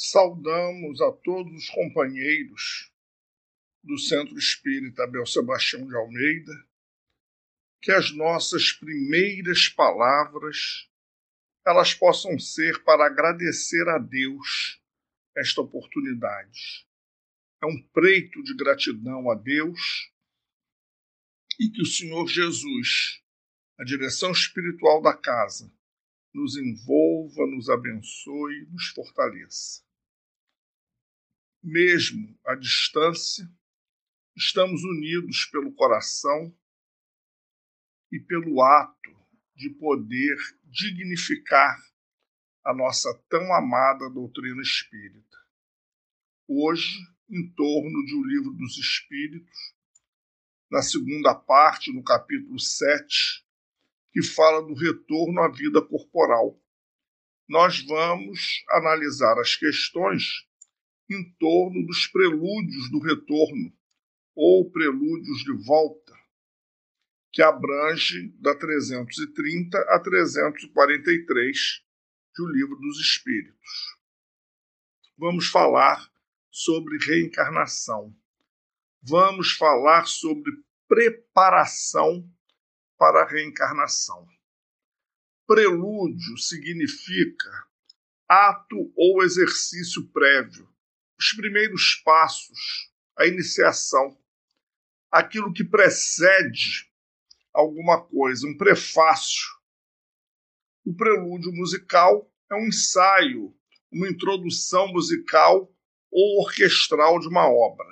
Saudamos 0.00 1.00
a 1.00 1.10
todos 1.10 1.52
os 1.52 1.68
companheiros 1.70 2.92
do 3.82 3.98
Centro 3.98 4.38
Espírita 4.38 5.02
Abel 5.02 5.26
Sebastião 5.26 5.84
de 5.88 5.96
Almeida, 5.96 6.52
que 7.82 7.90
as 7.90 8.12
nossas 8.12 8.70
primeiras 8.70 9.68
palavras 9.68 10.88
elas 11.66 11.94
possam 11.94 12.38
ser 12.38 12.84
para 12.84 13.06
agradecer 13.06 13.88
a 13.88 13.98
Deus 13.98 14.80
esta 15.36 15.62
oportunidade. 15.62 16.86
É 17.60 17.66
um 17.66 17.82
preito 17.92 18.40
de 18.44 18.54
gratidão 18.54 19.28
a 19.28 19.34
Deus 19.34 20.12
e 21.58 21.68
que 21.70 21.82
o 21.82 21.86
Senhor 21.86 22.28
Jesus, 22.28 23.20
a 23.76 23.82
direção 23.82 24.30
espiritual 24.30 25.02
da 25.02 25.16
casa, 25.16 25.68
nos 26.32 26.56
envolva, 26.56 27.48
nos 27.48 27.68
abençoe, 27.68 28.64
nos 28.70 28.90
fortaleça. 28.90 29.87
Mesmo 31.62 32.38
à 32.46 32.54
distância, 32.54 33.44
estamos 34.36 34.80
unidos 34.84 35.44
pelo 35.46 35.72
coração 35.74 36.56
e 38.12 38.20
pelo 38.20 38.62
ato 38.62 39.10
de 39.56 39.68
poder 39.70 40.36
dignificar 40.62 41.76
a 42.64 42.72
nossa 42.72 43.12
tão 43.28 43.52
amada 43.52 44.08
doutrina 44.08 44.62
espírita. 44.62 45.36
Hoje, 46.46 46.96
em 47.28 47.52
torno 47.54 48.04
de 48.06 48.14
O 48.14 48.24
Livro 48.24 48.52
dos 48.52 48.78
Espíritos, 48.78 49.74
na 50.70 50.80
segunda 50.80 51.34
parte, 51.34 51.92
no 51.92 52.04
capítulo 52.04 52.60
7, 52.60 53.44
que 54.12 54.22
fala 54.22 54.62
do 54.62 54.74
retorno 54.74 55.40
à 55.42 55.48
vida 55.48 55.82
corporal. 55.82 56.62
Nós 57.48 57.80
vamos 57.84 58.64
analisar 58.70 59.38
as 59.40 59.56
questões 59.56 60.47
em 61.08 61.32
torno 61.38 61.86
dos 61.86 62.06
prelúdios 62.06 62.90
do 62.90 62.98
retorno, 62.98 63.72
ou 64.34 64.70
prelúdios 64.70 65.38
de 65.44 65.52
volta, 65.64 66.14
que 67.32 67.42
abrange 67.42 68.28
da 68.38 68.54
330 68.54 69.78
a 69.78 70.00
343 70.00 71.82
do 72.36 72.48
Livro 72.48 72.76
dos 72.76 73.00
Espíritos. 73.00 73.98
Vamos 75.16 75.48
falar 75.48 76.10
sobre 76.50 76.98
reencarnação. 76.98 78.16
Vamos 79.02 79.52
falar 79.52 80.06
sobre 80.06 80.52
preparação 80.86 82.28
para 82.96 83.22
a 83.22 83.28
reencarnação. 83.28 84.26
Prelúdio 85.46 86.36
significa 86.36 87.66
ato 88.28 88.92
ou 88.94 89.22
exercício 89.22 90.06
prévio, 90.08 90.68
os 91.18 91.32
primeiros 91.32 91.96
passos, 92.04 92.90
a 93.16 93.26
iniciação, 93.26 94.16
aquilo 95.10 95.52
que 95.52 95.64
precede 95.64 96.90
alguma 97.52 98.04
coisa, 98.04 98.46
um 98.46 98.56
prefácio. 98.56 99.48
O 100.84 100.94
prelúdio 100.94 101.52
musical 101.52 102.30
é 102.50 102.54
um 102.54 102.68
ensaio, 102.68 103.54
uma 103.90 104.08
introdução 104.08 104.88
musical 104.88 105.72
ou 106.10 106.42
orquestral 106.42 107.18
de 107.18 107.28
uma 107.28 107.48
obra. 107.48 107.86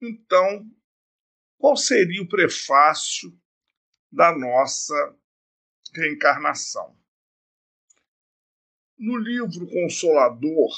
Então, 0.00 0.66
qual 1.58 1.76
seria 1.76 2.22
o 2.22 2.28
prefácio 2.28 3.38
da 4.10 4.36
nossa 4.36 4.94
reencarnação. 5.94 6.96
No 8.98 9.16
livro 9.16 9.66
Consolador, 9.66 10.70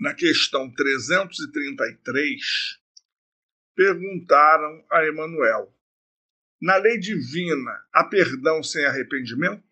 na 0.00 0.14
questão 0.14 0.70
333, 0.70 2.80
perguntaram 3.74 4.82
a 4.90 5.04
Emanuel: 5.04 5.76
na 6.60 6.76
lei 6.76 6.98
divina 6.98 7.86
há 7.92 8.04
perdão 8.04 8.62
sem 8.62 8.86
arrependimento? 8.86 9.68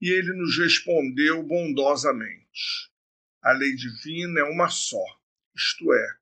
E 0.00 0.10
ele 0.10 0.32
nos 0.32 0.58
respondeu 0.58 1.44
bondosamente: 1.44 2.90
a 3.40 3.52
lei 3.52 3.76
divina 3.76 4.40
é 4.40 4.44
uma 4.44 4.68
só, 4.68 5.04
isto 5.54 5.92
é, 5.92 6.16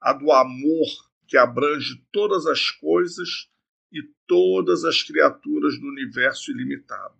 a 0.00 0.12
do 0.12 0.30
amor 0.30 0.86
que 1.26 1.38
abrange 1.38 2.04
todas 2.12 2.46
as 2.46 2.70
coisas 2.70 3.48
e 3.90 4.02
todas 4.26 4.84
as 4.84 5.02
criaturas 5.02 5.80
do 5.80 5.86
universo 5.86 6.50
ilimitado. 6.50 7.16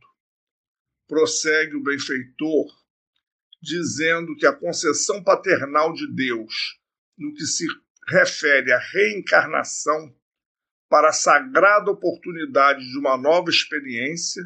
Prossegue 1.09 1.77
o 1.77 1.83
benfeitor, 1.83 2.86
dizendo 3.67 4.37
que 4.37 4.47
a 4.47 4.53
concessão 4.53 5.23
paternal 5.23 5.93
de 5.93 6.07
Deus, 6.15 6.79
no 7.19 7.35
que 7.35 7.45
se 7.45 7.67
refere 8.09 8.73
à 8.73 8.79
reencarnação, 8.79 10.15
para 10.89 11.09
a 11.09 11.13
sagrada 11.13 11.91
oportunidade 11.91 12.81
de 12.89 12.97
uma 12.97 13.17
nova 13.17 13.51
experiência, 13.51 14.43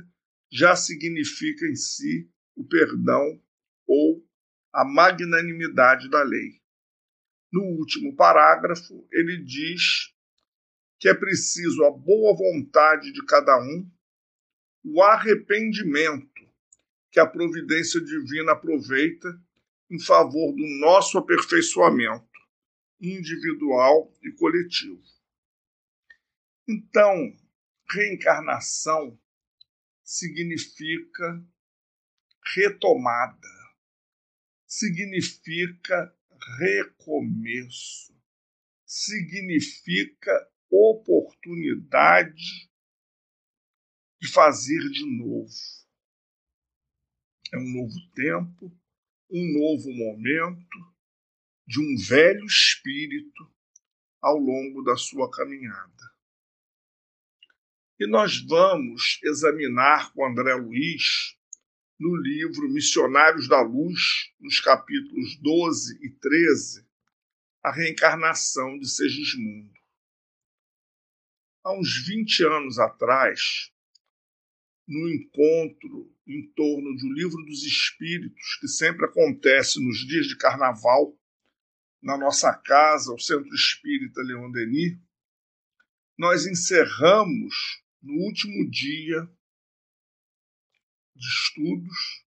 já 0.50 0.74
significa 0.74 1.66
em 1.66 1.76
si 1.76 2.30
o 2.56 2.66
perdão 2.66 3.40
ou 3.86 4.24
a 4.72 4.84
magnanimidade 4.84 6.08
da 6.08 6.22
lei. 6.22 6.60
No 7.52 7.62
último 7.62 8.16
parágrafo, 8.16 9.06
ele 9.12 9.44
diz 9.44 10.14
que 10.98 11.08
é 11.08 11.14
preciso 11.14 11.84
a 11.84 11.90
boa 11.90 12.34
vontade 12.34 13.12
de 13.12 13.24
cada 13.26 13.58
um, 13.60 13.90
o 14.82 15.02
arrependimento 15.02 16.29
que 17.10 17.18
a 17.18 17.26
providência 17.26 18.00
divina 18.00 18.52
aproveita 18.52 19.28
em 19.90 19.98
favor 19.98 20.52
do 20.52 20.66
nosso 20.80 21.18
aperfeiçoamento 21.18 22.28
individual 23.00 24.14
e 24.22 24.30
coletivo. 24.32 25.02
Então, 26.68 27.36
reencarnação 27.90 29.18
significa 30.04 31.44
retomada, 32.54 33.48
significa 34.66 36.14
recomeço, 36.58 38.14
significa 38.86 40.48
oportunidade 40.70 42.70
de 44.20 44.28
fazer 44.28 44.80
de 44.90 45.18
novo. 45.18 45.79
É 47.52 47.58
um 47.58 47.68
novo 47.68 47.94
tempo, 48.14 48.72
um 49.30 49.52
novo 49.58 49.92
momento 49.92 50.94
de 51.66 51.80
um 51.80 51.96
velho 51.96 52.44
espírito 52.44 53.50
ao 54.20 54.36
longo 54.36 54.82
da 54.82 54.96
sua 54.96 55.30
caminhada. 55.30 56.10
E 57.98 58.06
nós 58.06 58.40
vamos 58.40 59.18
examinar 59.22 60.12
com 60.12 60.24
André 60.24 60.54
Luiz, 60.54 61.36
no 61.98 62.16
livro 62.16 62.68
Missionários 62.70 63.46
da 63.48 63.60
Luz, 63.60 64.32
nos 64.40 64.58
capítulos 64.60 65.36
12 65.40 65.98
e 66.04 66.10
13, 66.10 66.86
a 67.62 67.70
reencarnação 67.70 68.78
de 68.78 68.88
Segismundo 68.88 69.80
há 71.62 71.72
uns 71.72 72.06
20 72.06 72.44
anos 72.44 72.78
atrás, 72.78 73.70
no 74.86 75.08
encontro 75.08 76.12
em 76.32 76.52
torno 76.52 76.96
do 76.96 77.12
Livro 77.12 77.44
dos 77.44 77.64
Espíritos, 77.64 78.58
que 78.60 78.68
sempre 78.68 79.06
acontece 79.06 79.84
nos 79.84 79.98
dias 80.06 80.26
de 80.26 80.36
carnaval, 80.36 81.16
na 82.02 82.16
nossa 82.16 82.52
casa, 82.54 83.12
o 83.12 83.18
Centro 83.18 83.52
Espírita 83.54 84.22
Leon 84.22 84.50
Denis, 84.50 84.98
nós 86.16 86.46
encerramos 86.46 87.82
no 88.02 88.14
último 88.24 88.70
dia 88.70 89.28
de 91.14 91.26
estudos 91.26 92.24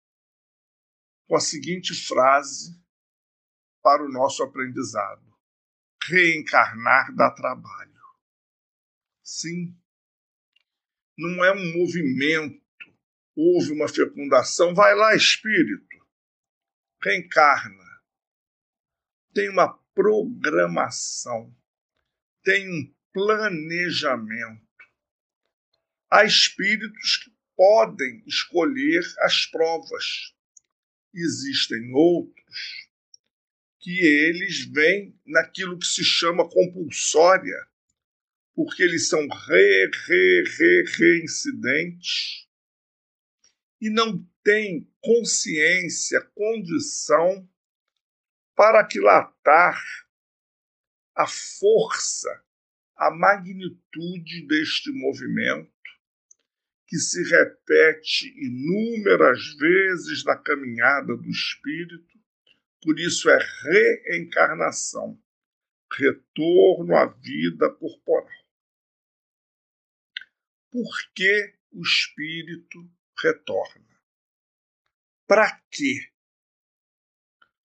com 1.26 1.36
a 1.36 1.40
seguinte 1.40 1.94
frase 1.94 2.80
para 3.82 4.04
o 4.04 4.10
nosso 4.10 4.42
aprendizado: 4.42 5.24
reencarnar 6.04 7.14
dá 7.14 7.30
trabalho. 7.30 8.00
Sim. 9.22 9.76
Não 11.16 11.44
é 11.44 11.52
um 11.52 11.78
movimento. 11.78 12.59
Houve 13.36 13.72
uma 13.72 13.88
fecundação. 13.88 14.74
Vai 14.74 14.94
lá, 14.94 15.14
espírito. 15.14 15.86
Reencarna. 17.02 17.84
Tem 19.32 19.48
uma 19.48 19.78
programação. 19.94 21.54
Tem 22.42 22.68
um 22.68 22.94
planejamento. 23.12 24.66
Há 26.10 26.24
espíritos 26.24 27.18
que 27.18 27.32
podem 27.56 28.22
escolher 28.26 29.02
as 29.20 29.46
provas. 29.46 30.34
Existem 31.14 31.92
outros 31.92 32.88
que 33.78 33.98
eles 34.00 34.66
vêm 34.66 35.18
naquilo 35.26 35.78
que 35.78 35.86
se 35.86 36.04
chama 36.04 36.48
compulsória 36.48 37.70
porque 38.54 38.82
eles 38.82 39.08
são 39.08 39.26
re, 39.26 39.90
re, 40.06 40.44
re, 40.46 40.84
reincidentes 40.98 42.46
e 43.80 43.88
não 43.88 44.24
tem 44.44 44.88
consciência, 45.00 46.20
condição 46.34 47.48
para 48.54 48.80
aquilatar 48.80 49.80
a 51.14 51.26
força, 51.26 52.44
a 52.96 53.10
magnitude 53.10 54.46
deste 54.46 54.90
movimento 54.92 55.70
que 56.86 56.98
se 56.98 57.22
repete 57.22 58.28
inúmeras 58.36 59.54
vezes 59.54 60.24
na 60.24 60.36
caminhada 60.36 61.16
do 61.16 61.30
espírito, 61.30 62.18
por 62.82 62.98
isso 62.98 63.30
é 63.30 63.38
reencarnação, 63.62 65.16
retorno 65.92 66.96
à 66.96 67.06
vida 67.06 67.70
corporal. 67.70 68.28
Por 70.70 70.88
que 71.14 71.54
o 71.70 71.80
espírito 71.80 72.90
retorna? 73.22 74.00
Para 75.26 75.60
quê? 75.70 76.10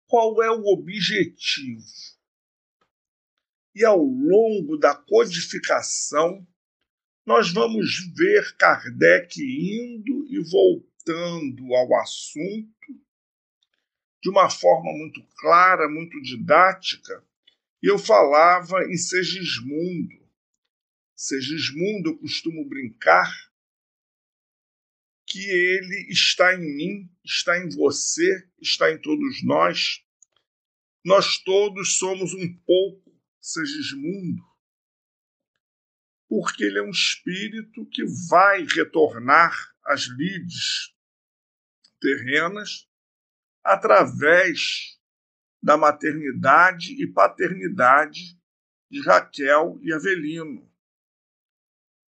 Qual 0.06 0.42
é 0.42 0.50
o 0.50 0.64
objetivo? 0.66 1.84
E 3.74 3.84
ao 3.84 4.02
longo 4.02 4.76
da 4.76 4.94
codificação 4.94 6.46
nós 7.24 7.52
vamos 7.52 8.12
ver 8.16 8.56
Kardec 8.56 9.40
indo 9.40 10.26
e 10.26 10.42
voltando 10.50 11.74
ao 11.74 11.94
assunto 12.00 12.70
de 14.22 14.28
uma 14.28 14.50
forma 14.50 14.92
muito 14.92 15.22
clara, 15.36 15.88
muito 15.88 16.20
didática, 16.22 17.24
e 17.82 17.86
eu 17.90 17.98
falava 17.98 18.84
em 18.84 18.96
Segismundo. 18.96 20.20
Segismundo, 21.14 22.10
eu 22.10 22.18
costumo 22.18 22.68
brincar 22.68 23.49
que 25.30 25.48
ele 25.48 26.08
está 26.10 26.54
em 26.54 26.76
mim, 26.76 27.10
está 27.24 27.56
em 27.56 27.68
você, 27.70 28.48
está 28.60 28.90
em 28.90 29.00
todos 29.00 29.44
nós. 29.44 30.04
Nós 31.04 31.38
todos 31.38 31.98
somos 31.98 32.34
um 32.34 32.56
pouco 32.66 33.10
Segismundo 33.40 34.50
porque 36.30 36.62
ele 36.62 36.78
é 36.78 36.82
um 36.82 36.90
espírito 36.90 37.84
que 37.86 38.04
vai 38.28 38.64
retornar 38.64 39.52
às 39.84 40.02
lides 40.02 40.94
terrenas 42.00 42.88
através 43.64 44.96
da 45.60 45.76
maternidade 45.76 46.92
e 47.02 47.12
paternidade 47.12 48.38
de 48.88 49.02
Raquel 49.02 49.80
e 49.82 49.92
Avelino. 49.92 50.70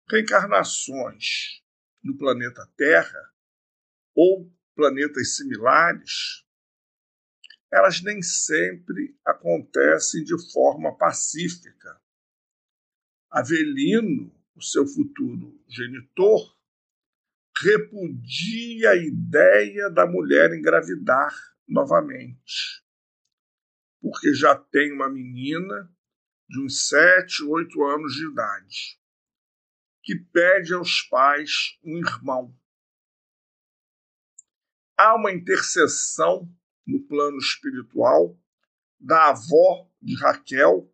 Reencarnações 0.07 1.62
no 2.03 2.17
planeta 2.17 2.67
Terra 2.75 3.33
ou 4.15 4.51
planetas 4.75 5.35
similares, 5.35 6.44
elas 7.71 8.01
nem 8.03 8.21
sempre 8.21 9.17
acontecem 9.25 10.23
de 10.23 10.35
forma 10.51 10.95
pacífica. 10.95 12.00
Avelino, 13.31 14.31
o 14.55 14.61
seu 14.61 14.85
futuro 14.85 15.59
genitor, 15.67 16.55
repudia 17.57 18.91
a 18.91 18.95
ideia 18.95 19.89
da 19.89 20.05
mulher 20.05 20.53
engravidar 20.53 21.33
novamente, 21.67 22.83
porque 24.01 24.33
já 24.33 24.55
tem 24.55 24.91
uma 24.91 25.09
menina 25.09 25.91
de 26.47 26.59
uns 26.59 26.88
sete, 26.88 27.44
oito 27.44 27.83
anos 27.83 28.13
de 28.13 28.27
idade, 28.29 29.00
que 30.03 30.15
pede 30.15 30.73
aos 30.73 31.01
pais 31.03 31.79
um 31.83 31.97
irmão. 31.97 32.55
Há 34.97 35.15
uma 35.15 35.31
intercessão 35.31 36.47
no 36.85 37.01
plano 37.07 37.38
espiritual 37.38 38.38
da 39.00 39.29
avó 39.29 39.89
de 40.01 40.15
Raquel 40.19 40.94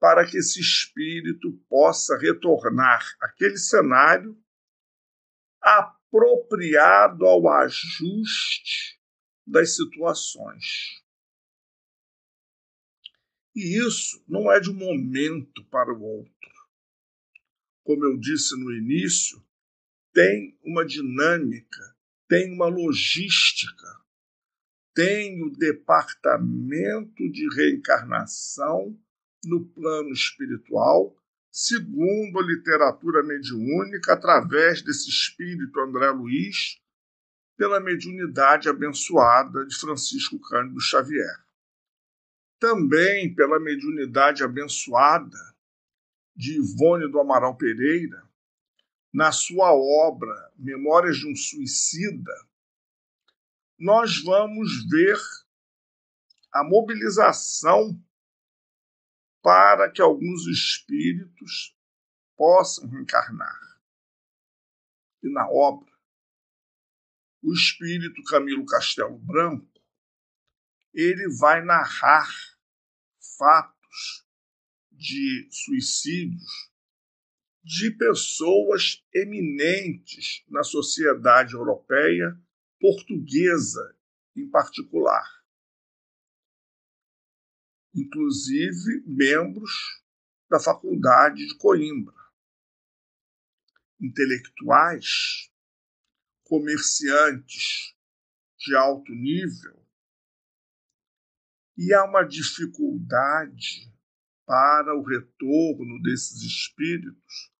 para 0.00 0.26
que 0.26 0.38
esse 0.38 0.60
espírito 0.60 1.52
possa 1.68 2.16
retornar 2.18 3.04
àquele 3.20 3.58
cenário 3.58 4.36
apropriado 5.60 7.26
ao 7.26 7.48
ajuste 7.48 8.98
das 9.46 9.76
situações. 9.76 11.02
E 13.54 13.84
isso 13.84 14.24
não 14.28 14.50
é 14.52 14.60
de 14.60 14.70
um 14.70 14.74
momento 14.74 15.64
para 15.68 15.92
o 15.92 16.00
outro. 16.00 16.37
Como 17.88 18.04
eu 18.04 18.18
disse 18.18 18.54
no 18.54 18.70
início, 18.70 19.42
tem 20.12 20.54
uma 20.62 20.84
dinâmica, 20.84 21.96
tem 22.28 22.52
uma 22.52 22.66
logística, 22.66 23.86
tem 24.94 25.42
o 25.42 25.48
departamento 25.48 27.26
de 27.32 27.48
reencarnação 27.56 28.94
no 29.42 29.64
plano 29.70 30.10
espiritual, 30.10 31.16
segundo 31.50 32.38
a 32.38 32.42
literatura 32.42 33.22
mediúnica, 33.22 34.12
através 34.12 34.82
desse 34.82 35.08
espírito 35.08 35.80
André 35.80 36.10
Luiz, 36.10 36.78
pela 37.56 37.80
mediunidade 37.80 38.68
abençoada 38.68 39.64
de 39.64 39.74
Francisco 39.74 40.38
Cândido 40.38 40.78
Xavier. 40.78 41.42
Também 42.60 43.34
pela 43.34 43.58
mediunidade 43.58 44.44
abençoada 44.44 45.56
de 46.38 46.56
Ivone 46.56 47.10
do 47.10 47.18
Amaral 47.18 47.56
Pereira, 47.56 48.22
na 49.12 49.32
sua 49.32 49.72
obra 49.74 50.52
Memórias 50.56 51.16
de 51.16 51.26
um 51.26 51.34
Suicida, 51.34 52.32
nós 53.76 54.22
vamos 54.22 54.88
ver 54.88 55.18
a 56.52 56.62
mobilização 56.62 58.00
para 59.42 59.90
que 59.90 60.00
alguns 60.00 60.46
espíritos 60.46 61.76
possam 62.36 62.88
reencarnar. 62.88 63.82
E 65.20 65.28
na 65.32 65.48
obra, 65.50 65.92
o 67.42 67.52
espírito 67.52 68.22
Camilo 68.24 68.64
Castelo 68.64 69.18
Branco, 69.18 69.82
ele 70.94 71.28
vai 71.36 71.64
narrar 71.64 72.28
fatos 73.36 74.27
de 74.98 75.48
suicídios 75.50 76.68
de 77.62 77.90
pessoas 77.92 79.04
eminentes 79.14 80.42
na 80.48 80.64
sociedade 80.64 81.54
europeia, 81.54 82.36
portuguesa 82.80 83.96
em 84.34 84.48
particular. 84.50 85.24
Inclusive 87.94 89.04
membros 89.06 89.70
da 90.50 90.58
Faculdade 90.58 91.46
de 91.46 91.56
Coimbra, 91.56 92.16
intelectuais, 94.00 95.50
comerciantes 96.44 97.94
de 98.56 98.74
alto 98.74 99.12
nível, 99.12 99.78
e 101.76 101.92
há 101.94 102.04
uma 102.04 102.24
dificuldade 102.24 103.92
para 104.48 104.96
o 104.96 105.02
retorno 105.02 106.00
desses 106.02 106.40
espíritos, 106.40 107.52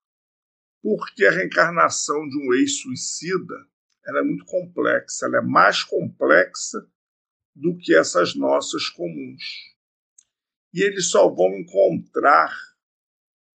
porque 0.83 1.27
a 1.27 1.31
reencarnação 1.31 2.27
de 2.27 2.39
um 2.39 2.55
ex-suicida 2.55 3.55
é 4.07 4.23
muito 4.23 4.47
complexa, 4.47 5.27
ela 5.27 5.37
é 5.37 5.43
mais 5.43 5.85
complexa 5.85 6.91
do 7.55 7.77
que 7.77 7.95
essas 7.95 8.35
nossas 8.35 8.89
comuns. 8.89 9.43
E 10.73 10.83
eles 10.83 11.11
só 11.11 11.29
vão 11.29 11.59
encontrar 11.59 12.57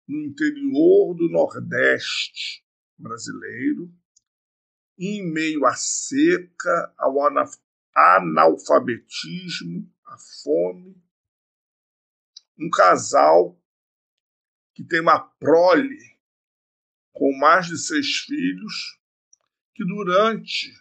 no 0.07 0.27
interior 0.27 1.15
do 1.15 1.31
Nordeste 1.31 2.63
brasileiro, 2.99 3.91
em 4.99 5.27
meio 5.33 5.65
à 5.65 5.73
seca, 5.75 6.95
ao 6.99 7.17
analfabetismo, 7.95 9.91
à 10.05 10.19
fome, 10.43 11.03
um 12.63 12.71
casal 12.71 13.61
que 14.75 14.85
tem 14.85 15.01
uma 15.01 15.19
prole 15.19 15.99
com 17.13 17.37
mais 17.39 17.67
de 17.67 17.77
seis 17.77 18.19
filhos, 18.21 18.99
que 19.75 19.85
durante 19.85 20.73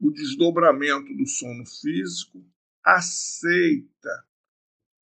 o 0.00 0.10
desdobramento 0.10 1.14
do 1.14 1.26
sono 1.26 1.64
físico 1.66 2.44
aceita 2.82 4.26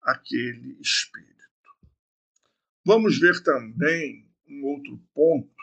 aquele 0.03 0.79
espírito. 0.81 1.29
Vamos 2.85 3.19
ver 3.19 3.43
também 3.43 4.31
um 4.47 4.65
outro 4.65 4.99
ponto, 5.13 5.55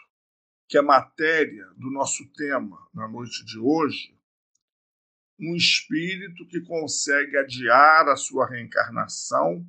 que 0.68 0.78
é 0.78 0.82
matéria 0.82 1.66
do 1.78 1.90
nosso 1.90 2.28
tema 2.34 2.90
na 2.94 3.08
noite 3.08 3.44
de 3.46 3.58
hoje, 3.58 4.15
um 5.40 5.56
espírito 5.56 6.48
que 6.48 6.62
consegue 6.62 7.38
adiar 7.38 8.08
a 8.08 8.16
sua 8.16 8.50
reencarnação 8.50 9.66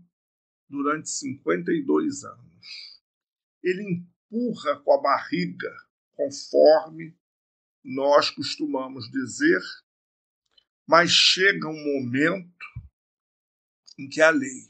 durante 0.68 1.10
52 1.10 2.24
anos. 2.24 3.00
Ele 3.62 3.82
empurra 3.82 4.80
com 4.80 4.92
a 4.92 5.02
barriga, 5.02 5.72
conforme 6.14 7.16
nós 7.84 8.30
costumamos 8.30 9.10
dizer, 9.10 9.60
mas 10.86 11.10
chega 11.10 11.68
um 11.68 11.84
momento 11.84 12.66
em 13.98 14.08
que 14.08 14.20
a 14.20 14.30
lei, 14.30 14.68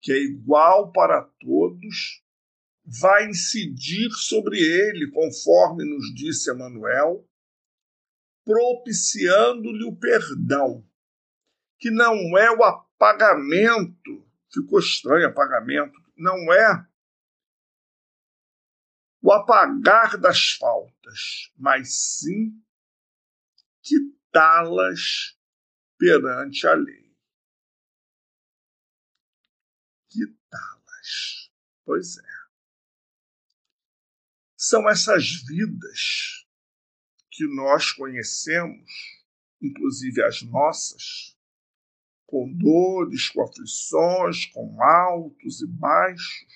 que 0.00 0.12
é 0.12 0.18
igual 0.18 0.92
para 0.92 1.22
todos, 1.22 2.24
vai 2.84 3.28
incidir 3.28 4.10
sobre 4.12 4.58
ele, 4.58 5.10
conforme 5.10 5.84
nos 5.84 6.12
disse 6.14 6.50
Emmanuel, 6.50 7.28
propiciando-lhe 8.44 9.84
o 9.84 9.96
perdão, 9.96 10.86
que 11.78 11.90
não 11.90 12.36
é 12.38 12.50
o 12.50 12.62
apagamento, 12.62 14.28
ficou 14.52 14.78
estranho 14.78 15.28
apagamento, 15.28 15.98
não 16.16 16.52
é 16.52 16.86
o 19.22 19.32
apagar 19.32 20.18
das 20.18 20.52
faltas, 20.52 21.52
mas 21.56 21.94
sim 21.94 22.52
quitá-las 23.82 25.38
perante 25.98 26.66
a 26.66 26.74
lei. 26.74 27.14
Quitá-las. 30.08 31.50
Pois 31.84 32.18
é. 32.18 32.40
São 34.56 34.88
essas 34.88 35.42
vidas 35.46 36.46
que 37.40 37.46
nós 37.46 37.90
conhecemos, 37.92 38.84
inclusive 39.62 40.22
as 40.22 40.42
nossas, 40.42 41.34
com 42.26 42.52
dores, 42.52 43.30
com 43.30 43.42
aflições, 43.42 44.44
com 44.44 44.82
altos 44.82 45.62
e 45.62 45.66
baixos, 45.66 46.46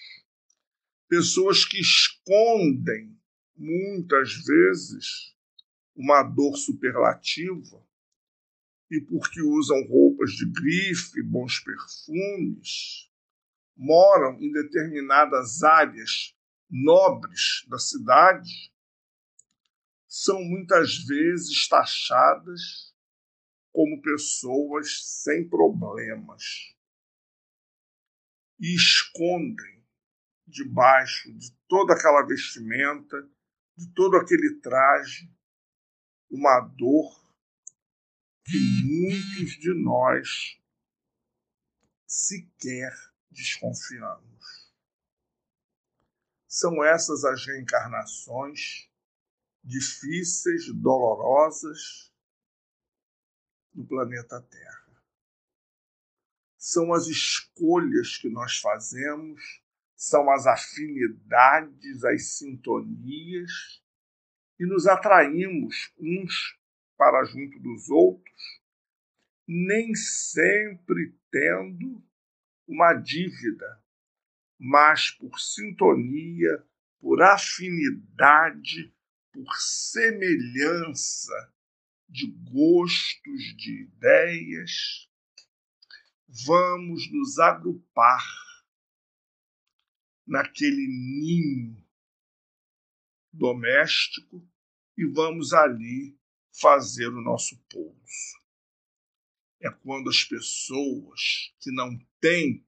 pessoas 1.09 1.65
que 1.65 1.81
escondem 1.81 3.19
muitas 3.57 4.35
vezes 4.45 5.35
uma 5.97 6.23
dor 6.23 6.55
superlativa 6.59 7.83
e 8.91 9.01
porque 9.01 9.41
usam 9.41 9.87
roupas 9.87 10.33
de 10.33 10.45
grife, 10.53 11.23
bons 11.23 11.61
perfumes, 11.61 13.11
moram 13.75 14.39
em 14.39 14.53
determinadas 14.53 15.63
áreas 15.63 16.37
nobres 16.69 17.65
da 17.69 17.79
cidade, 17.79 18.74
são 20.17 20.41
muitas 20.45 20.99
vezes 20.99 21.67
taxadas 21.69 22.95
como 23.73 24.01
pessoas 24.01 25.23
sem 25.23 25.49
problemas 25.49 26.73
e 28.61 28.77
escondem 28.77 29.85
debaixo 30.47 31.37
de 31.37 31.51
toda 31.67 31.95
aquela 31.95 32.25
vestimenta, 32.25 33.29
de 33.77 33.93
todo 33.93 34.17
aquele 34.17 34.61
traje, 34.61 35.29
uma 36.31 36.61
dor 36.61 37.13
que 38.45 38.57
muitos 38.85 39.59
de 39.59 39.75
nós 39.83 40.61
sequer 42.07 42.95
desconfiamos. 43.33 44.73
São 46.47 46.85
essas 46.85 47.25
as 47.25 47.45
reencarnações 47.45 48.94
difíceis, 49.65 50.73
dolorosas 50.73 52.13
do 53.73 53.85
planeta 53.85 54.41
Terra. 54.41 55.03
São 56.57 56.93
as 56.93 57.07
escolhas 57.07 58.17
que 58.17 58.29
nós 58.29 58.59
fazemos 58.59 59.65
são 60.05 60.31
as 60.31 60.47
afinidades, 60.47 62.05
as 62.05 62.37
sintonias, 62.37 63.83
e 64.59 64.67
nos 64.67 64.87
atraímos 64.87 65.93
uns 65.99 66.59
para 66.97 67.25
junto 67.25 67.59
dos 67.59 67.89
outros, 67.89 68.61
nem 69.49 69.95
sempre 69.95 71.15
tendo 71.31 72.03
uma 72.67 72.95
dívida, 72.95 73.83
mas 74.59 75.11
por 75.11 75.39
sintonia, 75.41 76.65
por 77.01 77.23
afinidade, 77.23 78.95
por 79.35 79.53
semelhança 79.57 81.53
de 82.09 82.31
gostos, 82.53 83.57
de 83.57 83.83
ideias, 83.83 85.11
vamos 86.47 87.11
nos 87.11 87.41
agrupar 87.41 88.25
naquele 90.25 90.87
ninho 90.87 91.85
doméstico 93.33 94.49
e 94.97 95.05
vamos 95.05 95.53
ali 95.53 96.17
fazer 96.53 97.09
o 97.09 97.21
nosso 97.21 97.59
pouso. 97.69 98.41
É 99.61 99.69
quando 99.69 100.09
as 100.09 100.23
pessoas 100.23 101.53
que 101.59 101.73
não 101.73 101.99
têm 102.21 102.65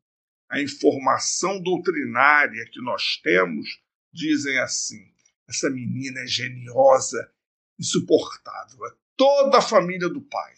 a 0.49 0.61
informação 0.61 1.63
doutrinária 1.63 2.69
que 2.73 2.81
nós 2.81 3.19
temos 3.19 3.81
dizem 4.13 4.59
assim: 4.59 5.16
essa 5.49 5.71
menina 5.71 6.21
é 6.21 6.26
geniosa, 6.26 7.33
insuportável, 7.79 8.87
é 8.87 8.95
toda 9.17 9.59
a 9.59 9.62
família 9.62 10.09
do 10.09 10.21
pai. 10.23 10.55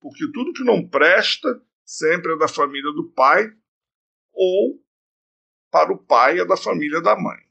Porque 0.00 0.30
tudo 0.32 0.52
que 0.52 0.64
não 0.64 0.86
presta 0.86 1.62
sempre 1.84 2.32
é 2.32 2.38
da 2.38 2.48
família 2.48 2.92
do 2.92 3.10
pai 3.10 3.54
ou 4.32 4.82
para 5.70 5.92
o 5.92 5.98
pai 5.98 6.40
é 6.40 6.44
da 6.44 6.56
família 6.56 7.00
da 7.00 7.16
mãe. 7.16 7.46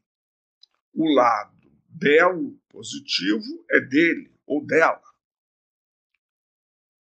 O 0.94 1.14
lado 1.14 1.60
belo, 1.88 2.58
positivo, 2.70 3.66
é 3.70 3.80
dele 3.80 4.34
ou 4.46 4.66
dela. 4.66 5.04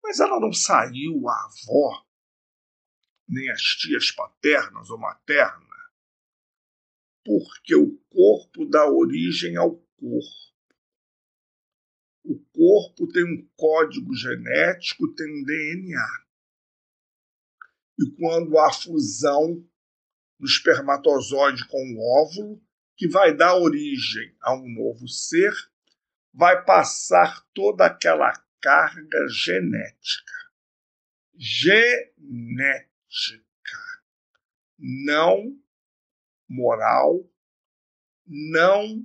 Mas 0.03 0.21
ela 0.21 0.41
não 0.41 0.53
saiu 0.53 1.29
a 1.29 1.45
avó, 1.45 2.07
nem 3.29 3.51
as 3.51 3.63
tias 3.63 4.11
paternas 4.11 4.91
ou 4.91 4.99
maternas, 4.99 5.69
porque 7.25 7.75
o 7.75 7.88
corpo 8.19 8.67
dá 8.67 8.85
origem 8.91 9.57
ao 9.57 9.77
corpo. 9.77 10.49
O 12.25 12.37
corpo 12.53 13.07
tem 13.13 13.23
um 13.23 13.49
código 13.57 14.13
genético, 14.13 15.15
tem 15.15 15.41
um 15.41 15.45
DNA. 15.45 16.27
E 18.01 18.11
quando 18.19 18.59
há 18.59 18.73
fusão 18.73 19.65
do 20.37 20.47
espermatozoide 20.47 21.65
com 21.69 21.79
o 21.79 22.25
óvulo, 22.25 22.61
que 22.97 23.07
vai 23.07 23.33
dar 23.33 23.57
origem 23.57 24.37
a 24.41 24.53
um 24.53 24.69
novo 24.69 25.07
ser, 25.07 25.55
vai 26.35 26.65
passar 26.65 27.47
toda 27.55 27.87
aquela 27.87 28.33
carga 28.61 29.29
genética. 29.29 30.33
Genética, 31.37 32.19
não 34.77 35.57
moral, 36.49 37.25
não 38.29 39.03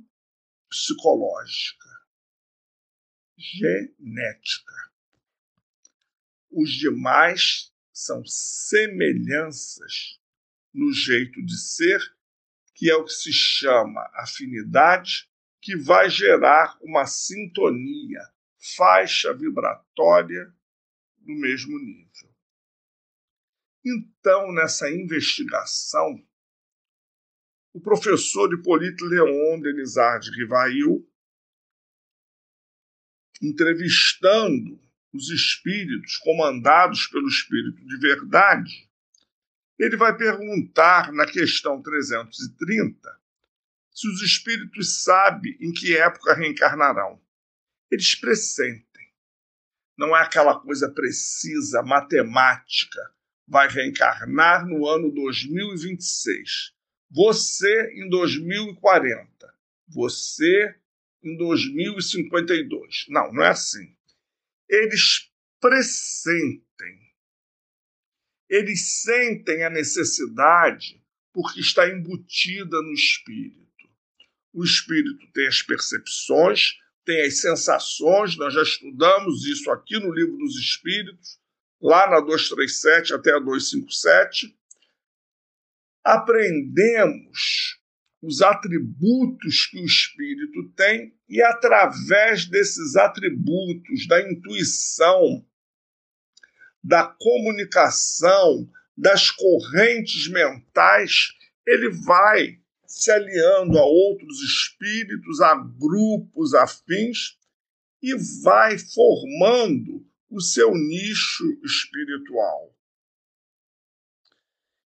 psicológica. 0.69 1.89
Genética. 3.37 4.73
Os 6.51 6.71
demais 6.71 7.71
são 7.91 8.23
semelhanças 8.25 10.19
no 10.73 10.91
jeito 10.91 11.43
de 11.43 11.57
ser, 11.57 11.99
que 12.75 12.89
é 12.89 12.95
o 12.95 13.05
que 13.05 13.13
se 13.13 13.31
chama 13.31 14.01
afinidade, 14.15 15.29
que 15.61 15.77
vai 15.77 16.09
gerar 16.09 16.77
uma 16.81 17.05
sintonia, 17.05 18.21
faixa 18.75 19.33
vibratória 19.33 20.53
no 21.21 21.35
mesmo 21.39 21.77
nível. 21.79 22.35
Então, 23.85 24.51
nessa 24.51 24.89
investigação, 24.89 26.25
o 27.73 27.81
professor 27.81 28.53
Hipólito 28.53 29.03
Leon 29.05 29.59
Denizard 29.59 30.29
Rivail, 30.37 31.05
entrevistando 33.41 34.79
os 35.11 35.29
espíritos 35.29 36.17
comandados 36.17 37.07
pelo 37.07 37.27
Espírito 37.27 37.83
de 37.85 37.97
Verdade, 37.97 38.89
ele 39.77 39.97
vai 39.97 40.15
perguntar 40.15 41.11
na 41.11 41.25
questão 41.25 41.81
330 41.81 43.19
se 43.91 44.07
os 44.07 44.21
espíritos 44.21 45.03
sabem 45.03 45.57
em 45.59 45.71
que 45.71 45.95
época 45.97 46.33
reencarnarão. 46.33 47.21
Eles 47.91 48.15
pressentem. 48.15 49.13
Não 49.97 50.15
é 50.15 50.21
aquela 50.21 50.59
coisa 50.59 50.89
precisa, 50.89 51.83
matemática. 51.83 52.99
Vai 53.47 53.67
reencarnar 53.67 54.65
no 54.65 54.87
ano 54.87 55.11
2026. 55.11 56.73
Você 57.13 57.93
em 57.93 58.09
2040. 58.09 59.53
Você 59.87 60.75
em 61.23 61.37
2052. 61.37 63.05
Não, 63.09 63.31
não 63.31 63.43
é 63.43 63.49
assim. 63.49 63.95
Eles 64.67 65.31
pressentem 65.61 67.03
eles 68.53 69.01
sentem 69.01 69.63
a 69.63 69.69
necessidade 69.69 71.01
porque 71.33 71.59
está 71.59 71.89
embutida 71.89 72.79
no 72.83 72.93
espírito. 72.93 73.63
O 74.53 74.63
espírito 74.63 75.25
tem 75.33 75.47
as 75.47 75.63
percepções, 75.63 76.77
tem 77.03 77.25
as 77.25 77.41
sensações, 77.41 78.37
nós 78.37 78.53
já 78.53 78.61
estudamos 78.61 79.43
isso 79.45 79.71
aqui 79.71 79.97
no 79.99 80.13
livro 80.13 80.37
dos 80.37 80.55
espíritos, 80.55 81.39
lá 81.81 82.07
na 82.07 82.19
237 82.19 83.15
até 83.15 83.35
a 83.35 83.39
257. 83.39 84.55
Aprendemos 86.03 87.79
os 88.21 88.41
atributos 88.41 89.65
que 89.67 89.79
o 89.79 89.85
espírito 89.85 90.69
tem 90.75 91.13
e 91.29 91.41
através 91.41 92.45
desses 92.45 92.95
atributos 92.95 94.07
da 94.07 94.21
intuição, 94.21 95.45
da 96.83 97.05
comunicação, 97.05 98.69
das 98.97 99.31
correntes 99.31 100.27
mentais, 100.27 101.29
ele 101.65 101.89
vai 101.89 102.59
se 102.85 103.11
aliando 103.11 103.77
a 103.77 103.85
outros 103.85 104.41
espíritos, 104.41 105.41
a 105.41 105.55
grupos 105.55 106.53
afins 106.53 107.37
e 108.01 108.13
vai 108.43 108.77
formando 108.77 110.05
o 110.29 110.39
seu 110.41 110.75
nicho 110.75 111.43
espiritual. 111.63 112.72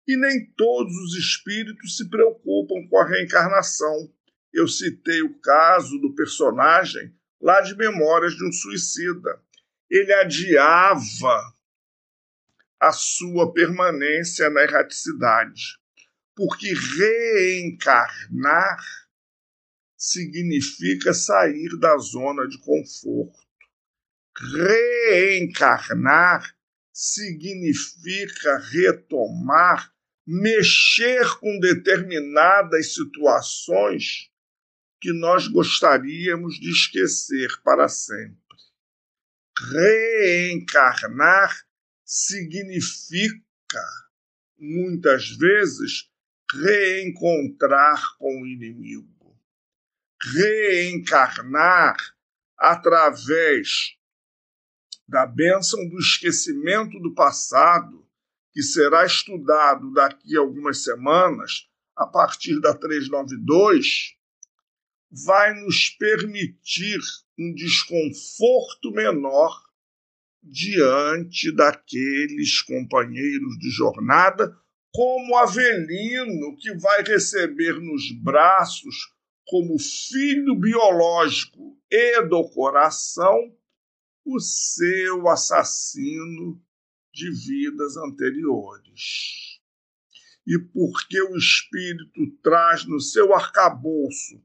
E 0.07 0.15
nem 0.15 0.45
todos 0.55 0.93
os 0.93 1.15
espíritos 1.15 1.97
se 1.97 2.09
preocupam 2.09 2.87
com 2.87 2.97
a 2.97 3.07
reencarnação. 3.07 4.11
Eu 4.53 4.67
citei 4.67 5.21
o 5.21 5.37
caso 5.39 5.99
do 5.99 6.15
personagem 6.15 7.13
lá 7.41 7.61
de 7.61 7.75
Memórias 7.75 8.33
de 8.33 8.47
um 8.47 8.51
Suicida. 8.51 9.41
Ele 9.89 10.13
adiava 10.13 11.53
a 12.79 12.91
sua 12.91 13.53
permanência 13.53 14.49
na 14.49 14.63
erraticidade. 14.63 15.77
Porque 16.35 16.73
reencarnar 16.97 18.79
significa 19.97 21.13
sair 21.13 21.77
da 21.79 21.97
zona 21.97 22.47
de 22.47 22.59
conforto. 22.59 23.39
Reencarnar 24.39 26.55
significa 26.93 28.59
retomar, 28.71 29.91
mexer 30.27 31.25
com 31.39 31.57
determinadas 31.57 32.93
situações 32.93 34.29
que 35.00 35.13
nós 35.13 35.48
gostaríamos 35.48 36.60
de 36.60 36.69
esquecer 36.69 37.50
para 37.63 37.88
sempre. 37.88 38.38
Reencarnar 39.72 41.55
significa, 42.03 43.41
muitas 44.60 45.29
vezes, 45.29 46.12
reencontrar 46.51 48.17
com 48.17 48.41
o 48.41 48.48
inimigo. 48.48 49.39
Reencarnar 50.22 51.96
através 52.57 53.96
da 55.07 55.25
bênção 55.25 55.88
do 55.88 55.98
esquecimento 56.00 57.00
do 57.00 57.13
passado, 57.13 58.06
que 58.57 58.63
será 58.63 59.05
estudado 59.05 59.93
daqui 59.93 60.35
a 60.35 60.39
algumas 60.39 60.83
semanas, 60.83 61.67
a 61.95 62.07
partir 62.07 62.59
da 62.59 62.73
392, 62.73 64.15
vai 65.11 65.53
nos 65.61 65.91
permitir 65.91 66.97
um 67.37 67.53
desconforto 67.53 68.91
menor 68.93 69.61
diante 70.41 71.51
daqueles 71.55 72.63
companheiros 72.63 73.59
de 73.59 73.69
jornada, 73.69 74.57
como 74.91 75.37
Avelino, 75.37 76.57
que 76.57 76.75
vai 76.77 77.03
receber 77.03 77.79
nos 77.79 78.11
braços, 78.23 79.13
como 79.45 79.77
filho 79.77 80.55
biológico 80.55 81.79
e 81.91 82.23
do 82.23 82.43
coração, 82.49 83.55
o 84.25 84.39
seu 84.39 85.29
assassino 85.29 86.59
de 87.18 87.32
vidas 87.32 87.98
anteriores. 87.98 89.60
E 90.46 90.60
porque 90.72 91.20
o 91.24 91.36
espírito 91.36 92.32
traz 92.44 92.86
no 92.86 93.01
seu 93.01 93.34
arcabouço 93.34 94.42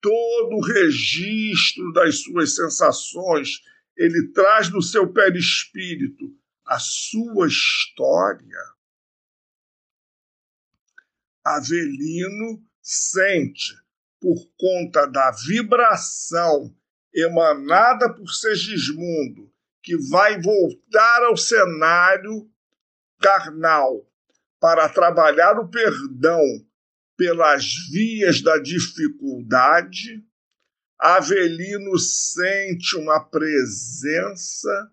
todo 0.00 0.56
o 0.56 0.60
registro 0.60 1.92
das 1.92 2.22
suas 2.22 2.54
sensações 2.54 3.62
ele 3.96 4.28
traz 4.32 4.70
no 4.70 4.82
seu 4.82 5.12
perispírito 5.12 6.36
a 6.66 6.78
sua 6.78 7.46
história. 7.46 8.58
Avelino 11.44 12.64
sente, 12.80 13.74
por 14.20 14.38
conta 14.56 15.06
da 15.06 15.30
vibração 15.46 16.74
emanada 17.14 18.12
por 18.14 18.32
Segismundo, 18.32 19.51
que 19.82 19.96
vai 20.10 20.40
voltar 20.40 21.24
ao 21.24 21.36
cenário 21.36 22.48
carnal 23.20 24.08
para 24.60 24.88
trabalhar 24.88 25.58
o 25.58 25.68
perdão 25.68 26.40
pelas 27.16 27.64
vias 27.90 28.40
da 28.40 28.58
dificuldade, 28.58 30.24
Avelino 30.98 31.98
sente 31.98 32.96
uma 32.96 33.18
presença 33.18 34.92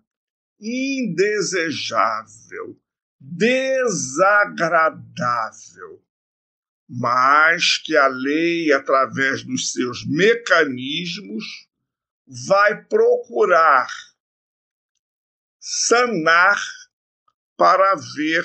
indesejável, 0.60 2.76
desagradável, 3.20 6.02
mas 6.88 7.78
que 7.78 7.96
a 7.96 8.08
lei, 8.08 8.72
através 8.72 9.44
dos 9.44 9.72
seus 9.72 10.04
mecanismos, 10.04 11.44
vai 12.26 12.84
procurar 12.84 13.88
sanar 15.60 16.58
para 17.56 17.94
ver 18.16 18.44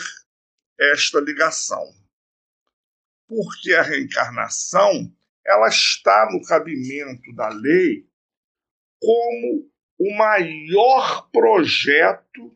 esta 0.77 1.21
ligação. 1.21 1.83
Porque 3.27 3.73
a 3.73 3.81
reencarnação 3.81 5.11
ela 5.45 5.67
está 5.69 6.27
no 6.31 6.43
cabimento 6.45 7.33
da 7.33 7.47
lei 7.49 8.05
como 8.99 9.71
o 9.97 10.17
maior 10.17 11.29
projeto 11.31 12.55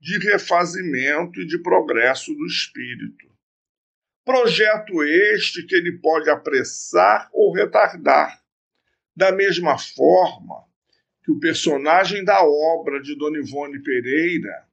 de 0.00 0.18
refazimento 0.18 1.40
e 1.40 1.46
de 1.46 1.62
progresso 1.62 2.34
do 2.34 2.46
espírito. 2.46 3.30
Projeto 4.24 5.02
este 5.04 5.64
que 5.64 5.74
ele 5.74 5.98
pode 5.98 6.28
apressar 6.30 7.28
ou 7.32 7.52
retardar. 7.52 8.42
Da 9.14 9.30
mesma 9.30 9.78
forma 9.78 10.69
que 11.30 11.36
o 11.36 11.38
personagem 11.38 12.24
da 12.24 12.42
obra 12.42 13.00
de 13.00 13.14
Dona 13.16 13.38
Ivone 13.38 13.80
Pereira, 13.82 14.68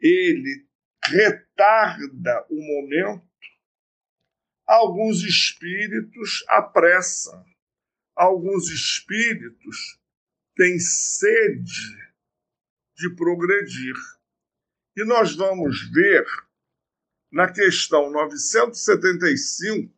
ele 0.00 0.66
retarda 1.04 2.44
o 2.50 2.56
momento 2.56 3.24
Alguns 4.66 5.22
espíritos 5.22 6.42
apressam, 6.48 7.44
alguns 8.16 8.70
espíritos 8.70 10.00
têm 10.56 10.78
sede 10.78 12.14
de 12.96 13.14
progredir. 13.14 13.94
E 14.96 15.04
nós 15.04 15.36
vamos 15.36 15.90
ver 15.92 16.24
na 17.30 17.52
questão 17.52 18.10
975 18.10 19.92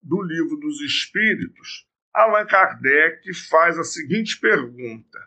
do 0.00 0.22
Livro 0.22 0.56
dos 0.58 0.80
Espíritos, 0.80 1.88
Allan 2.14 2.46
Kardec 2.46 3.34
faz 3.48 3.76
a 3.76 3.82
seguinte 3.82 4.38
pergunta: 4.38 5.18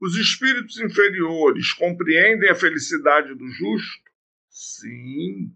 Os 0.00 0.16
espíritos 0.16 0.78
inferiores 0.78 1.72
compreendem 1.72 2.48
a 2.48 2.54
felicidade 2.54 3.34
do 3.34 3.50
justo? 3.50 4.08
Sim. 4.48 5.52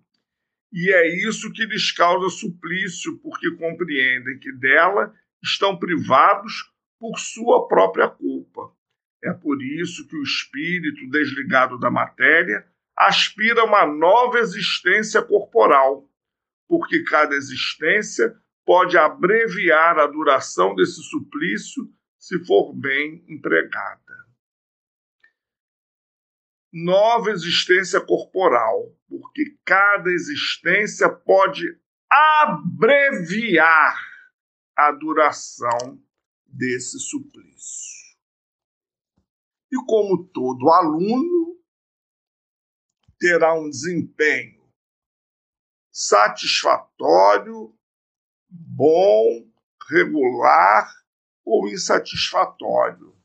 E 0.72 0.90
é 0.92 1.28
isso 1.28 1.52
que 1.52 1.66
lhes 1.66 1.92
causa 1.92 2.28
suplício, 2.30 3.18
porque 3.18 3.54
compreendem 3.56 4.38
que 4.38 4.50
dela 4.52 5.14
estão 5.42 5.78
privados 5.78 6.72
por 6.98 7.18
sua 7.18 7.68
própria 7.68 8.08
culpa. 8.08 8.72
É 9.22 9.32
por 9.32 9.62
isso 9.62 10.08
que 10.08 10.16
o 10.16 10.22
espírito, 10.22 11.08
desligado 11.10 11.78
da 11.78 11.90
matéria, 11.90 12.66
aspira 12.96 13.60
a 13.60 13.64
uma 13.64 13.86
nova 13.86 14.38
existência 14.38 15.22
corporal, 15.22 16.08
porque 16.66 17.04
cada 17.04 17.34
existência 17.34 18.34
pode 18.64 18.96
abreviar 18.96 19.98
a 19.98 20.06
duração 20.06 20.74
desse 20.74 21.02
suplício 21.02 21.92
se 22.18 22.44
for 22.44 22.72
bem 22.72 23.24
empregada 23.28 24.02
nova 26.72 27.30
existência 27.30 28.00
corporal, 28.00 28.96
porque 29.06 29.58
cada 29.64 30.10
existência 30.10 31.08
pode 31.10 31.78
abreviar 32.10 33.94
a 34.74 34.90
duração 34.92 36.02
desse 36.46 36.98
suplício. 36.98 38.16
E 39.70 39.76
como 39.86 40.26
todo 40.28 40.70
aluno 40.70 41.60
terá 43.18 43.54
um 43.54 43.68
desempenho 43.68 44.62
satisfatório 45.92 47.76
bom, 48.52 49.50
regular 49.88 50.92
ou 51.44 51.68
insatisfatório. 51.68 53.16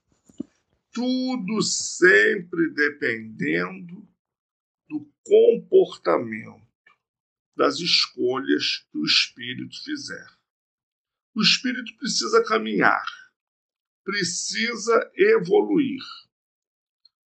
Tudo 0.91 1.61
sempre 1.61 2.73
dependendo 2.73 4.07
do 4.87 5.11
comportamento, 5.23 6.65
das 7.55 7.79
escolhas 7.79 8.87
que 8.91 8.97
o 8.97 9.05
espírito 9.05 9.83
fizer. 9.83 10.27
O 11.35 11.41
espírito 11.41 11.95
precisa 11.97 12.43
caminhar, 12.45 13.05
precisa 14.03 15.11
evoluir. 15.15 16.01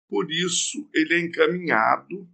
Por 0.07 0.31
isso, 0.31 0.89
ele 0.93 1.13
é 1.13 1.19
encaminhado 1.19 2.27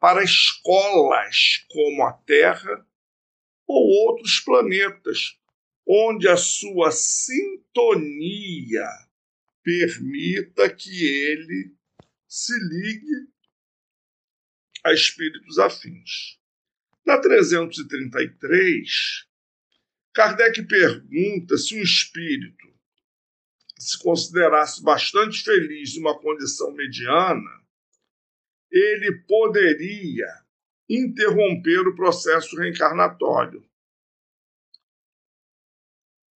para 0.00 0.24
escolas 0.24 1.64
como 1.68 2.04
a 2.04 2.12
Terra 2.12 2.84
ou 3.70 4.06
outros 4.06 4.40
planetas, 4.40 5.38
onde 5.86 6.28
a 6.28 6.36
sua 6.36 6.90
sintonia 6.90 8.88
permita 9.62 10.68
que 10.68 11.04
ele 11.04 11.72
se 12.26 12.52
ligue 12.58 13.28
a 14.84 14.92
espíritos 14.92 15.58
afins. 15.58 16.38
Na 17.04 17.20
333, 17.20 19.26
Kardec 20.12 20.62
pergunta 20.66 21.56
se 21.56 21.76
um 21.76 21.82
espírito 21.82 22.68
se 23.78 23.98
considerasse 23.98 24.82
bastante 24.82 25.42
feliz 25.42 25.96
numa 25.96 26.18
condição 26.18 26.72
mediana, 26.72 27.60
ele 28.70 29.12
poderia 29.26 30.28
interromper 30.90 31.86
o 31.86 31.94
processo 31.94 32.56
reencarnatório 32.56 33.64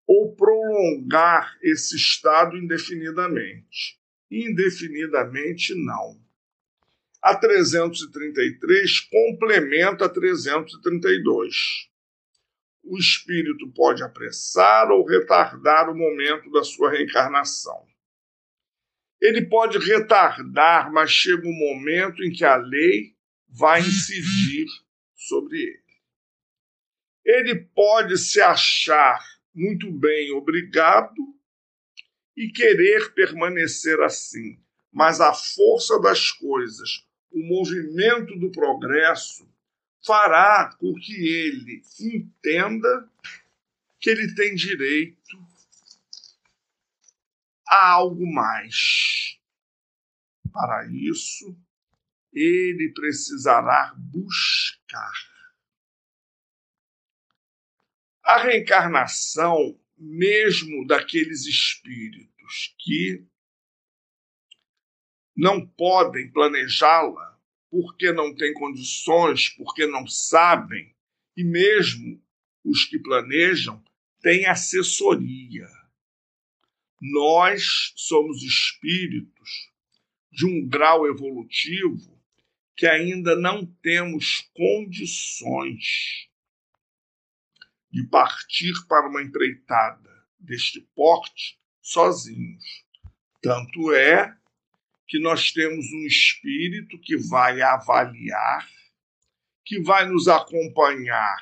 ou 0.05 0.35
prolongar 0.35 1.57
esse 1.61 1.95
estado 1.95 2.57
indefinidamente. 2.57 3.97
Indefinidamente, 4.29 5.73
não. 5.73 6.19
A 7.21 7.33
333 7.33 8.99
complementa 8.99 10.05
a 10.05 10.09
332. 10.09 11.89
O 12.83 12.97
espírito 12.97 13.71
pode 13.71 14.03
apressar 14.03 14.91
ou 14.91 15.05
retardar 15.05 15.89
o 15.89 15.95
momento 15.95 16.51
da 16.51 16.63
sua 16.63 16.91
reencarnação. 16.91 17.85
Ele 19.21 19.45
pode 19.45 19.77
retardar, 19.77 20.91
mas 20.91 21.11
chega 21.11 21.47
um 21.47 21.53
momento 21.53 22.21
em 22.21 22.31
que 22.31 22.43
a 22.43 22.57
lei 22.57 23.15
vai 23.51 23.81
incidir 23.81 24.65
sobre 25.13 25.57
ele. 25.59 25.81
Ele 27.23 27.55
pode 27.55 28.17
se 28.17 28.41
achar 28.41 29.19
muito 29.53 29.91
bem 29.91 30.31
obrigado 30.31 31.35
e 32.35 32.49
querer 32.49 33.13
permanecer 33.13 33.99
assim, 33.99 34.59
mas 34.91 35.19
a 35.19 35.33
força 35.33 35.99
das 35.99 36.31
coisas, 36.31 37.05
o 37.29 37.39
movimento 37.39 38.37
do 38.39 38.51
progresso, 38.51 39.47
fará 40.03 40.75
com 40.79 40.93
que 40.95 41.13
ele 41.13 41.83
entenda 41.99 43.09
que 43.99 44.09
ele 44.09 44.33
tem 44.33 44.55
direito 44.55 45.37
a 47.67 47.91
algo 47.91 48.25
mais. 48.25 49.37
Para 50.51 50.87
isso, 50.87 51.55
ele 52.33 52.91
precisará 52.93 53.93
buscar. 53.97 55.13
A 58.23 58.37
reencarnação, 58.37 59.79
mesmo 59.97 60.85
daqueles 60.87 61.45
espíritos 61.45 62.75
que 62.79 63.25
não 65.35 65.65
podem 65.65 66.31
planejá-la, 66.31 67.39
porque 67.69 68.11
não 68.11 68.35
têm 68.35 68.53
condições, 68.53 69.49
porque 69.49 69.85
não 69.85 70.05
sabem, 70.07 70.95
e 71.35 71.43
mesmo 71.43 72.21
os 72.63 72.85
que 72.85 72.99
planejam 72.99 73.83
têm 74.21 74.45
assessoria. 74.45 75.67
Nós 77.01 77.93
somos 77.95 78.43
espíritos 78.43 79.71
de 80.31 80.45
um 80.45 80.67
grau 80.67 81.07
evolutivo 81.07 82.10
que 82.81 82.87
ainda 82.87 83.35
não 83.35 83.63
temos 83.63 84.49
condições 84.55 86.27
de 87.91 88.07
partir 88.07 88.73
para 88.87 89.07
uma 89.07 89.21
empreitada 89.21 90.09
deste 90.39 90.81
porte 90.95 91.59
sozinhos. 91.79 92.63
Tanto 93.39 93.93
é 93.93 94.35
que 95.07 95.19
nós 95.19 95.51
temos 95.51 95.85
um 95.93 96.07
espírito 96.07 96.99
que 97.01 97.17
vai 97.17 97.61
avaliar, 97.61 98.67
que 99.63 99.79
vai 99.83 100.09
nos 100.09 100.27
acompanhar 100.27 101.37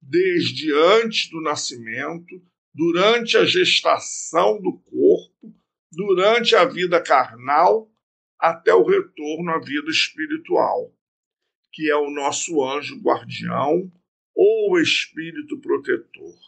desde 0.00 0.72
antes 0.72 1.28
do 1.28 1.40
nascimento, 1.40 2.40
durante 2.72 3.36
a 3.36 3.44
gestação 3.44 4.62
do 4.62 4.78
corpo, 4.78 5.52
durante 5.90 6.54
a 6.54 6.64
vida 6.66 7.02
carnal, 7.02 7.89
até 8.40 8.74
o 8.74 8.82
retorno 8.82 9.50
à 9.50 9.58
vida 9.58 9.90
espiritual, 9.90 10.92
que 11.72 11.90
é 11.90 11.96
o 11.96 12.10
nosso 12.10 12.64
anjo 12.64 13.00
guardião 13.00 13.92
ou 14.34 14.80
espírito 14.80 15.60
protetor, 15.60 16.38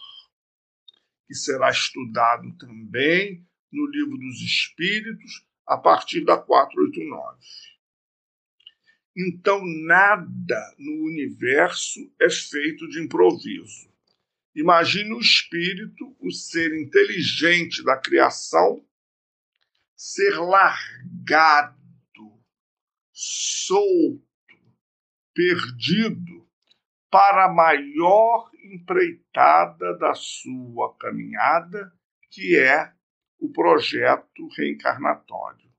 que 1.27 1.35
será 1.35 1.71
estudado 1.71 2.57
também 2.57 3.47
no 3.71 3.87
livro 3.87 4.17
dos 4.17 4.41
Espíritos, 4.41 5.45
a 5.67 5.77
partir 5.77 6.25
da 6.25 6.37
489. 6.37 7.39
Então, 9.17 9.61
nada 9.87 10.75
no 10.79 11.05
universo 11.05 12.01
é 12.21 12.31
feito 12.31 12.89
de 12.89 13.03
improviso. 13.03 13.91
Imagine 14.55 15.15
o 15.15 15.21
espírito, 15.21 16.17
o 16.21 16.31
ser 16.31 16.75
inteligente 16.79 17.83
da 17.83 17.97
criação, 17.97 18.85
ser 19.97 20.39
largado, 20.39 21.82
solto, 23.25 24.25
perdido 25.33 26.49
para 27.09 27.45
a 27.45 27.53
maior 27.53 28.51
empreitada 28.65 29.97
da 29.97 30.13
sua 30.15 30.97
caminhada, 30.97 31.93
que 32.31 32.59
é 32.59 32.93
o 33.39 33.53
projeto 33.53 34.49
reencarnatório. 34.57 35.71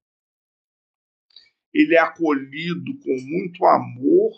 Ele 1.74 1.96
é 1.96 2.00
acolhido 2.00 2.98
com 3.00 3.22
muito 3.22 3.66
amor, 3.66 4.32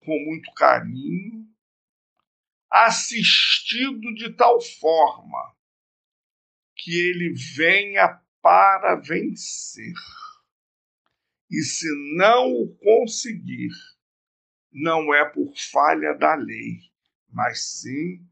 com 0.00 0.18
muito 0.26 0.52
carinho, 0.52 1.48
assistido 2.70 4.12
de 4.14 4.34
tal 4.34 4.60
forma 4.60 5.56
que 6.76 6.92
ele 6.92 7.32
venha 7.56 8.20
para 8.42 8.96
vencer. 8.96 9.94
E 11.50 11.62
se 11.62 11.88
não 12.16 12.52
o 12.52 12.76
conseguir, 12.76 13.70
não 14.72 15.12
é 15.12 15.24
por 15.24 15.52
falha 15.72 16.14
da 16.14 16.34
lei, 16.36 16.78
mas 17.28 17.80
sim 17.80 18.24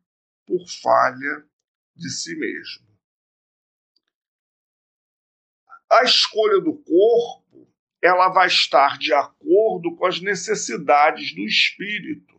por 0.46 0.64
falha 0.80 1.44
de 1.96 2.08
si 2.10 2.36
mesmo. 2.38 2.86
A 5.90 6.04
escolha 6.04 6.60
do 6.60 6.74
corpo, 6.74 7.68
ela 8.00 8.28
vai 8.28 8.46
estar 8.46 8.98
de 8.98 9.12
acordo 9.12 9.96
com 9.96 10.06
as 10.06 10.20
necessidades 10.20 11.34
do 11.34 11.42
espírito. 11.42 12.38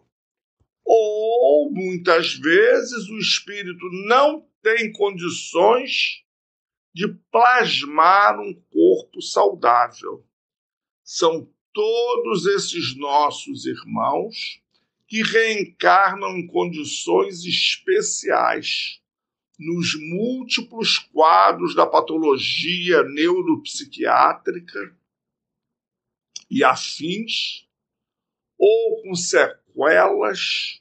Ou 0.85 1.71
muitas 1.71 2.35
vezes 2.35 3.09
o 3.09 3.17
espírito 3.17 3.85
não 4.07 4.47
tem 4.61 4.91
condições 4.93 6.23
de 6.93 7.07
plasmar 7.31 8.39
um 8.39 8.53
corpo 8.53 9.21
saudável. 9.21 10.28
São 11.11 11.51
todos 11.73 12.45
esses 12.45 12.95
nossos 12.95 13.65
irmãos 13.65 14.61
que 15.07 15.23
reencarnam 15.23 16.37
em 16.37 16.45
condições 16.45 17.43
especiais, 17.45 19.01
nos 19.57 19.95
múltiplos 19.99 20.99
quadros 20.99 21.73
da 21.73 21.87
patologia 21.87 23.01
neuropsiquiátrica 23.05 24.95
e 26.47 26.63
afins, 26.63 27.67
ou 28.55 29.01
com 29.01 29.15
sequelas 29.15 30.79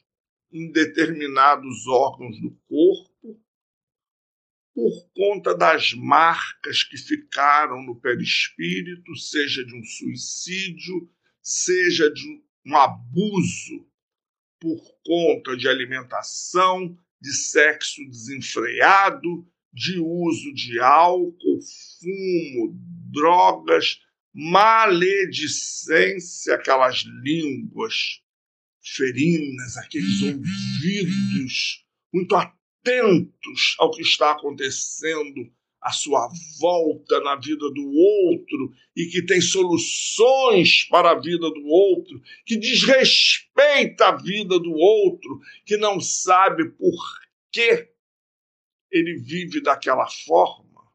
em 0.51 0.71
determinados 0.71 1.87
órgãos 1.87 2.39
do 2.39 2.51
corpo, 2.67 3.08
por 4.79 5.11
conta 5.13 5.53
das 5.53 5.93
marcas 5.93 6.83
que 6.83 6.97
ficaram 6.97 7.83
no 7.83 7.99
perispírito, 7.99 9.13
seja 9.17 9.65
de 9.65 9.75
um 9.75 9.83
suicídio, 9.83 11.11
seja 11.41 12.09
de 12.09 12.41
um 12.65 12.77
abuso 12.77 13.85
por 14.57 14.81
conta 15.05 15.57
de 15.57 15.67
alimentação, 15.67 16.97
de 17.19 17.33
sexo 17.33 18.01
desenfreado, 18.07 19.45
de 19.73 19.99
uso 19.99 20.53
de 20.53 20.79
álcool, 20.79 21.59
fumo, 21.99 22.79
drogas, 23.11 23.99
maledicência, 24.33 26.55
aquelas 26.55 27.03
línguas 27.21 28.21
ferinas, 28.81 29.75
aqueles 29.75 30.21
ouvidos 30.21 31.85
muito 32.13 32.33
atentos 32.33 32.58
ao 33.79 33.91
que 33.91 34.01
está 34.01 34.31
acontecendo 34.31 35.51
à 35.81 35.91
sua 35.91 36.29
volta 36.59 37.19
na 37.21 37.35
vida 37.35 37.69
do 37.71 37.91
outro 37.91 38.73
e 38.95 39.05
que 39.05 39.25
tem 39.25 39.39
soluções 39.39 40.83
para 40.83 41.11
a 41.11 41.19
vida 41.19 41.49
do 41.49 41.65
outro, 41.67 42.21
que 42.45 42.57
desrespeita 42.57 44.07
a 44.07 44.15
vida 44.15 44.59
do 44.59 44.71
outro, 44.71 45.39
que 45.65 45.77
não 45.77 45.99
sabe 46.01 46.69
por 46.71 46.97
que 47.51 47.89
ele 48.91 49.19
vive 49.19 49.61
daquela 49.61 50.07
forma, 50.25 50.91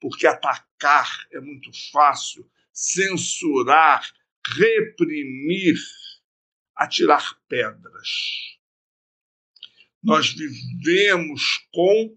porque 0.00 0.26
atacar 0.26 1.26
é 1.32 1.40
muito 1.40 1.70
fácil, 1.90 2.48
censurar, 2.72 4.08
reprimir, 4.56 5.76
atirar 6.76 7.40
pedras. 7.48 8.55
Nós 10.06 10.32
vivemos 10.32 11.66
com 11.72 12.16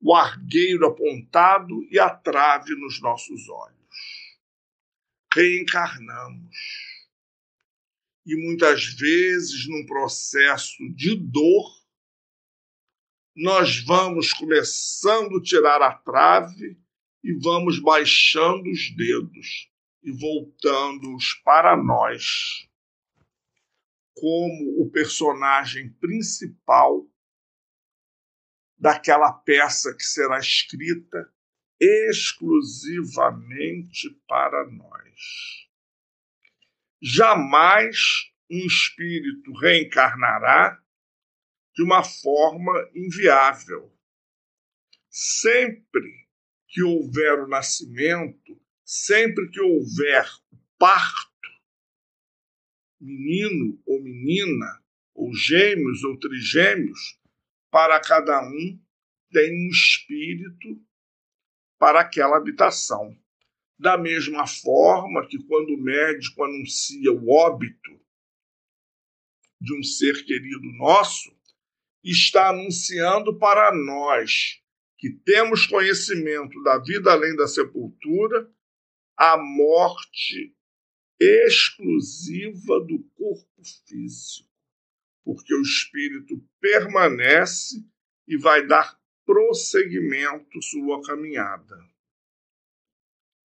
o 0.00 0.14
argueiro 0.14 0.86
apontado 0.86 1.86
e 1.90 1.98
a 1.98 2.08
trave 2.08 2.74
nos 2.74 3.02
nossos 3.02 3.46
olhos. 3.50 4.38
Reencarnamos. 5.30 6.56
E 8.24 8.34
muitas 8.34 8.86
vezes, 8.94 9.68
num 9.68 9.84
processo 9.84 10.88
de 10.94 11.14
dor, 11.16 11.70
nós 13.36 13.78
vamos 13.84 14.32
começando 14.32 15.36
a 15.36 15.42
tirar 15.42 15.82
a 15.82 15.92
trave 15.92 16.78
e 17.22 17.34
vamos 17.34 17.78
baixando 17.78 18.70
os 18.70 18.90
dedos 18.96 19.70
e 20.02 20.10
voltando-os 20.12 21.34
para 21.44 21.76
nós 21.76 22.66
como 24.16 24.82
o 24.82 24.90
personagem 24.90 25.92
principal 25.94 27.08
daquela 28.78 29.32
peça 29.32 29.94
que 29.94 30.02
será 30.02 30.38
escrita 30.38 31.32
exclusivamente 31.78 34.10
para 34.26 34.66
nós. 34.70 35.66
Jamais 37.00 37.96
um 38.50 38.66
espírito 38.66 39.52
reencarnará 39.52 40.82
de 41.74 41.82
uma 41.82 42.02
forma 42.02 42.72
inviável. 42.94 43.94
Sempre 45.10 46.26
que 46.68 46.82
houver 46.82 47.40
o 47.40 47.48
nascimento, 47.48 48.58
sempre 48.82 49.50
que 49.50 49.60
houver 49.60 50.26
o 50.50 50.56
parto, 50.78 51.35
menino 53.00 53.80
ou 53.86 54.02
menina, 54.02 54.82
ou 55.14 55.34
gêmeos 55.34 56.04
ou 56.04 56.18
trigêmeos, 56.18 57.18
para 57.70 58.00
cada 58.00 58.42
um 58.42 58.80
tem 59.30 59.52
um 59.52 59.70
espírito 59.70 60.80
para 61.78 62.00
aquela 62.00 62.36
habitação. 62.36 63.16
Da 63.78 63.98
mesma 63.98 64.46
forma 64.46 65.26
que 65.26 65.38
quando 65.44 65.74
o 65.74 65.80
médico 65.80 66.42
anuncia 66.42 67.12
o 67.12 67.30
óbito 67.30 68.00
de 69.60 69.78
um 69.78 69.82
ser 69.82 70.24
querido 70.24 70.64
nosso, 70.78 71.36
está 72.02 72.48
anunciando 72.48 73.38
para 73.38 73.74
nós 73.74 74.62
que 74.98 75.10
temos 75.10 75.66
conhecimento 75.66 76.62
da 76.62 76.78
vida 76.78 77.12
além 77.12 77.36
da 77.36 77.46
sepultura 77.46 78.50
a 79.16 79.36
morte 79.36 80.55
exclusiva 81.18 82.80
do 82.80 83.02
corpo 83.14 83.62
físico, 83.86 84.48
porque 85.24 85.54
o 85.54 85.62
espírito 85.62 86.42
permanece 86.60 87.84
e 88.28 88.36
vai 88.36 88.66
dar 88.66 88.98
prosseguimento 89.24 90.62
sua 90.62 91.02
caminhada. 91.02 91.76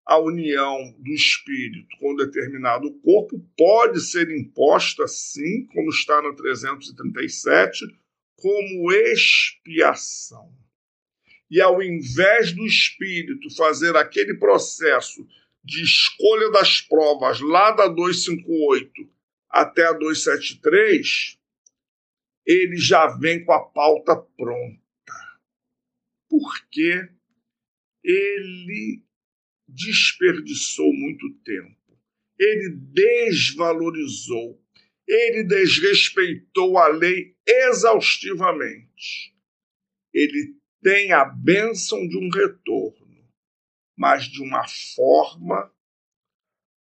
A 0.06 0.18
união 0.18 0.92
do 0.98 1.12
espírito 1.12 1.96
com 2.00 2.16
determinado 2.16 2.92
corpo 3.02 3.40
pode 3.56 4.02
ser 4.02 4.30
imposta, 4.32 5.08
sim, 5.08 5.68
como 5.68 5.90
está 5.90 6.22
no 6.22 6.36
337, 6.36 7.86
como 8.36 8.92
expiação. 8.92 10.52
E 11.50 11.62
ao 11.62 11.82
invés 11.82 12.52
do 12.54 12.66
espírito 12.66 13.56
fazer 13.56 13.96
aquele 13.96 14.34
processo 14.34 15.28
de 15.64 15.84
escolha 15.84 16.52
das 16.52 16.82
provas 16.82 17.40
lá 17.42 17.72
da 17.72 17.88
258 17.88 19.10
até 19.50 19.88
a 19.88 19.94
273, 19.94 21.40
ele 22.46 22.78
já 22.78 23.08
vem 23.18 23.44
com 23.44 23.52
a 23.52 23.66
pauta 23.66 24.16
pronta. 24.16 24.80
Porque 26.30 27.10
ele 28.04 29.04
desperdiçou 29.68 30.94
muito 30.94 31.32
tempo. 31.44 31.78
Ele 32.40 32.70
desvalorizou. 32.70 34.60
Ele 35.08 35.44
desrespeitou 35.44 36.78
a 36.78 36.88
lei 36.88 37.36
exaustivamente. 37.46 39.36
Ele 40.14 40.56
tem 40.82 41.12
a 41.12 41.26
bênção 41.26 42.08
de 42.08 42.18
um 42.18 42.30
retorno, 42.30 42.99
mas 44.00 44.24
de 44.24 44.42
uma 44.42 44.66
forma 44.96 45.70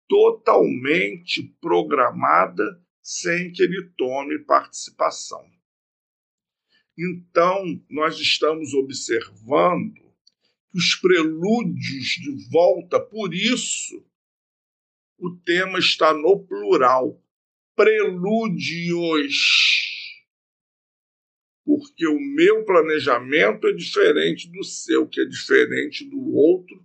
totalmente 0.08 1.44
programada 1.60 2.64
sem 3.00 3.52
que 3.52 3.62
ele 3.62 3.88
tome 3.96 4.40
participação. 4.40 5.48
Então, 6.98 7.62
nós 7.88 8.18
estamos 8.18 8.74
observando 8.74 10.02
os 10.74 10.96
prelúdios 10.96 12.08
de 12.20 12.50
volta, 12.50 12.98
por 12.98 13.32
isso 13.32 14.04
o 15.16 15.36
tema 15.36 15.78
está 15.78 16.12
no 16.12 16.44
plural, 16.44 17.22
prelúdios 17.76 19.34
porque 21.64 22.06
o 22.06 22.20
meu 22.20 22.64
planejamento 22.64 23.66
é 23.66 23.72
diferente 23.72 24.50
do 24.50 24.62
seu, 24.62 25.08
que 25.08 25.20
é 25.20 25.24
diferente 25.24 26.04
do 26.04 26.34
outro, 26.34 26.83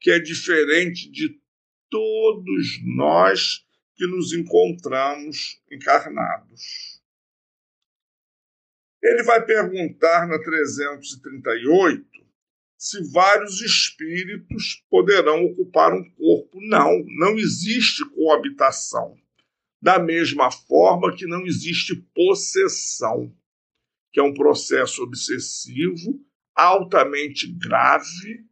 que 0.00 0.10
é 0.10 0.18
diferente 0.18 1.10
de 1.10 1.40
todos 1.90 2.80
nós 2.84 3.66
que 3.96 4.06
nos 4.06 4.32
encontramos 4.32 5.60
encarnados. 5.70 7.02
Ele 9.02 9.22
vai 9.22 9.44
perguntar 9.44 10.26
na 10.26 10.38
338 10.42 12.06
se 12.76 13.02
vários 13.10 13.60
espíritos 13.60 14.84
poderão 14.88 15.44
ocupar 15.46 15.92
um 15.92 16.08
corpo. 16.10 16.60
Não, 16.60 17.04
não 17.18 17.36
existe 17.36 18.04
coabitação. 18.10 19.16
Da 19.80 19.98
mesma 19.98 20.50
forma 20.50 21.14
que 21.14 21.26
não 21.26 21.44
existe 21.46 21.96
possessão 22.14 23.34
que 24.12 24.20
é 24.20 24.22
um 24.22 24.34
processo 24.34 25.02
obsessivo, 25.02 26.20
altamente 26.54 27.46
grave, 27.52 28.44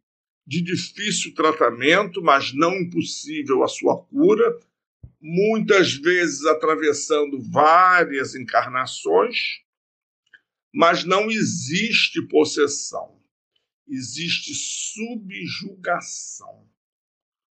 de 0.47 0.61
difícil 0.61 1.35
tratamento, 1.35 2.21
mas 2.21 2.53
não 2.53 2.79
impossível 2.79 3.63
a 3.63 3.67
sua 3.67 4.01
cura, 4.05 4.57
muitas 5.19 5.93
vezes 5.93 6.45
atravessando 6.45 7.41
várias 7.51 8.33
encarnações, 8.33 9.59
mas 10.73 11.03
não 11.03 11.29
existe 11.29 12.21
possessão, 12.29 13.21
existe 13.85 14.53
subjugação. 14.55 16.65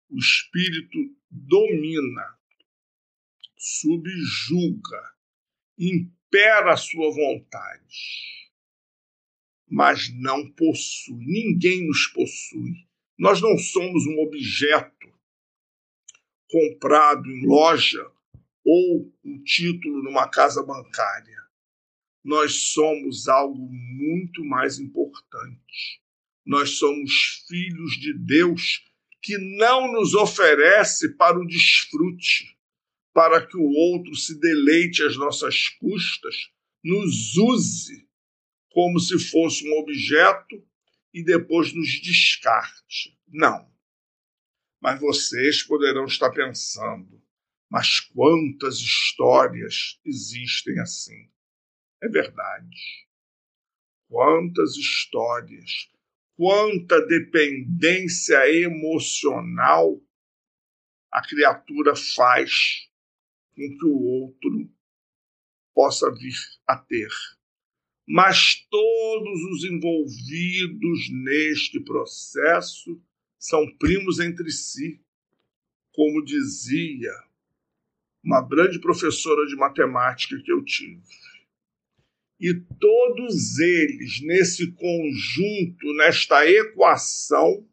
O 0.09 0.17
espírito 0.17 0.97
domina, 1.29 2.37
subjuga, 3.57 5.13
impera 5.77 6.71
a 6.73 6.77
sua 6.77 7.11
vontade, 7.11 8.44
mas 9.69 10.13
não 10.13 10.49
possui. 10.51 11.25
Ninguém 11.25 11.87
nos 11.87 12.07
possui. 12.07 12.87
Nós 13.17 13.41
não 13.41 13.57
somos 13.57 14.05
um 14.05 14.19
objeto 14.19 15.07
comprado 16.49 17.29
em 17.29 17.45
loja 17.45 18.05
ou 18.63 19.11
um 19.23 19.43
título 19.43 20.03
numa 20.03 20.27
casa 20.27 20.63
bancária. 20.63 21.43
Nós 22.23 22.71
somos 22.73 23.27
algo 23.27 23.69
muito 23.71 24.43
mais 24.43 24.79
importante. 24.79 26.01
Nós 26.45 26.71
somos 26.71 27.45
filhos 27.47 27.91
de 27.99 28.13
Deus 28.13 28.83
que 29.21 29.37
não 29.57 29.91
nos 29.91 30.13
oferece 30.13 31.15
para 31.15 31.39
o 31.39 31.47
desfrute, 31.47 32.55
para 33.13 33.45
que 33.45 33.57
o 33.57 33.69
outro 33.69 34.15
se 34.15 34.39
deleite 34.39 35.01
às 35.03 35.17
nossas 35.17 35.69
custas, 35.79 36.51
nos 36.83 37.35
use 37.35 38.04
como 38.75 38.99
se 38.99 39.17
fosse 39.17 39.65
um 39.65 39.79
objeto 39.79 40.61
e 41.13 41.23
depois 41.23 41.73
nos 41.73 41.87
descarte. 42.01 43.17
Não. 43.25 43.73
Mas 44.81 44.99
vocês 44.99 45.63
poderão 45.63 46.03
estar 46.03 46.29
pensando, 46.31 47.23
mas 47.71 48.01
quantas 48.01 48.75
histórias 48.75 49.97
existem 50.03 50.77
assim? 50.81 51.31
É 52.03 52.09
verdade. 52.09 53.07
Quantas 54.09 54.75
histórias, 54.75 55.89
quanta 56.35 56.99
dependência 57.07 58.51
emocional 58.51 60.01
a 61.09 61.21
criatura 61.25 61.95
faz 61.95 62.89
com 63.55 63.77
que 63.77 63.85
o 63.85 64.01
outro 64.01 64.69
possa 65.73 66.13
vir 66.13 66.35
a 66.67 66.77
ter. 66.77 67.09
Mas 68.07 68.55
todos 68.69 69.43
os 69.51 69.63
envolvidos 69.63 71.09
neste 71.11 71.79
processo 71.79 73.01
são 73.39 73.65
primos 73.77 74.19
entre 74.19 74.51
si, 74.51 75.01
como 75.91 76.23
dizia 76.23 77.11
uma 78.23 78.41
grande 78.41 78.79
professora 78.79 79.45
de 79.47 79.55
matemática 79.55 80.39
que 80.41 80.51
eu 80.51 80.63
tive. 80.63 81.01
E 82.39 82.53
todos 82.79 83.59
eles, 83.59 84.21
nesse 84.21 84.71
conjunto, 84.71 85.93
nesta 85.95 86.45
equação, 86.49 87.67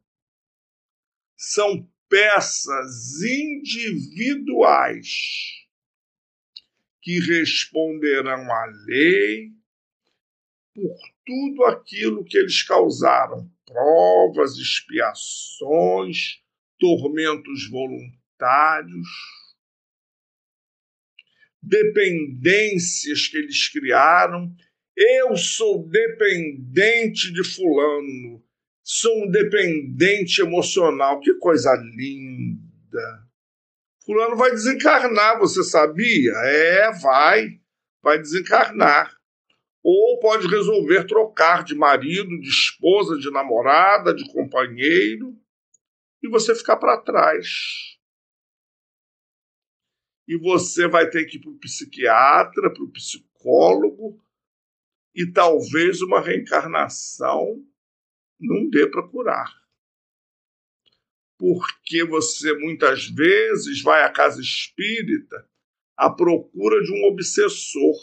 são 1.36 1.88
peças 2.08 3.22
individuais 3.22 5.08
que 7.00 7.18
responderão 7.18 8.52
à 8.52 8.66
lei 8.86 9.50
por 10.74 10.96
tudo 11.24 11.64
aquilo 11.64 12.24
que 12.24 12.36
eles 12.36 12.62
causaram 12.62 13.50
provas, 13.66 14.56
expiações, 14.56 16.40
tormentos 16.78 17.68
voluntários, 17.70 19.08
dependências 21.62 23.28
que 23.28 23.38
eles 23.38 23.68
criaram. 23.68 24.54
Eu 24.96 25.36
sou 25.36 25.88
dependente 25.88 27.32
de 27.32 27.42
Fulano, 27.44 28.44
sou 28.82 29.24
um 29.24 29.30
dependente 29.30 30.42
emocional. 30.42 31.20
Que 31.20 31.34
coisa 31.34 31.72
linda! 31.96 33.26
Fulano 34.04 34.36
vai 34.36 34.50
desencarnar, 34.50 35.38
você 35.38 35.62
sabia? 35.62 36.32
É, 36.44 36.92
vai. 37.00 37.60
Vai 38.02 38.18
desencarnar. 38.18 39.21
Ou 39.82 40.18
pode 40.20 40.46
resolver 40.46 41.06
trocar 41.06 41.64
de 41.64 41.74
marido, 41.74 42.40
de 42.40 42.48
esposa, 42.48 43.18
de 43.18 43.30
namorada, 43.30 44.14
de 44.14 44.30
companheiro, 44.32 45.36
e 46.22 46.28
você 46.28 46.54
ficar 46.54 46.76
para 46.76 47.00
trás. 47.00 47.98
E 50.28 50.38
você 50.38 50.86
vai 50.86 51.10
ter 51.10 51.24
que 51.24 51.36
ir 51.36 51.40
para 51.40 51.50
o 51.50 51.58
psiquiatra, 51.58 52.72
para 52.72 52.84
o 52.84 52.92
psicólogo, 52.92 54.22
e 55.14 55.30
talvez 55.30 56.00
uma 56.00 56.20
reencarnação 56.20 57.64
não 58.38 58.70
dê 58.70 58.88
para 58.88 59.06
curar 59.08 59.62
porque 61.42 62.04
você 62.04 62.56
muitas 62.56 63.08
vezes 63.08 63.82
vai 63.82 64.04
à 64.04 64.10
casa 64.12 64.40
espírita 64.40 65.44
à 65.96 66.08
procura 66.08 66.80
de 66.80 66.92
um 66.92 67.04
obsessor. 67.06 67.96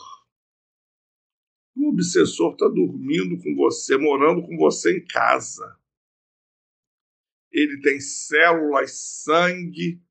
O 1.79 1.89
obsessor 1.89 2.53
está 2.53 2.67
dormindo 2.67 3.41
com 3.41 3.55
você, 3.55 3.97
morando 3.97 4.41
com 4.41 4.57
você 4.57 4.97
em 4.97 5.05
casa. 5.05 5.77
Ele 7.51 7.81
tem 7.81 7.99
células, 7.99 8.91
sangue, 9.23 10.01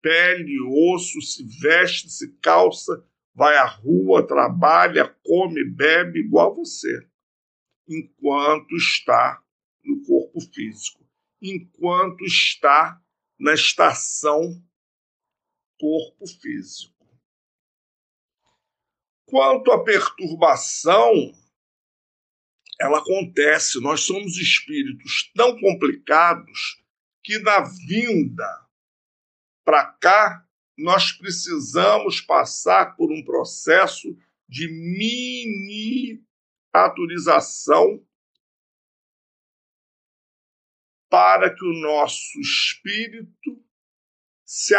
pele, 0.00 0.56
osso, 0.94 1.20
se 1.20 1.44
veste, 1.60 2.08
se 2.08 2.32
calça, 2.38 3.04
vai 3.34 3.56
à 3.56 3.66
rua, 3.66 4.26
trabalha, 4.26 5.08
come, 5.24 5.64
bebe 5.64 6.20
igual 6.20 6.54
você, 6.54 7.06
enquanto 7.88 8.74
está 8.76 9.42
no 9.84 10.02
corpo 10.06 10.40
físico 10.40 11.06
enquanto 11.40 12.24
está 12.24 13.00
na 13.38 13.54
estação 13.54 14.62
corpo 15.78 16.26
físico. 16.26 16.95
Quanto 19.26 19.72
à 19.72 19.82
perturbação, 19.82 21.12
ela 22.80 22.98
acontece. 22.98 23.80
Nós 23.80 24.02
somos 24.02 24.36
espíritos 24.38 25.32
tão 25.34 25.58
complicados 25.58 26.82
que 27.24 27.38
na 27.40 27.60
vinda 27.60 28.66
para 29.64 29.84
cá 29.84 30.46
nós 30.78 31.10
precisamos 31.10 32.20
passar 32.20 32.94
por 32.96 33.10
um 33.10 33.24
processo 33.24 34.16
de 34.48 34.68
miniaturização 36.70 38.06
para 41.08 41.52
que 41.52 41.64
o 41.64 41.80
nosso 41.80 42.38
espírito 42.38 43.64
se 44.44 44.74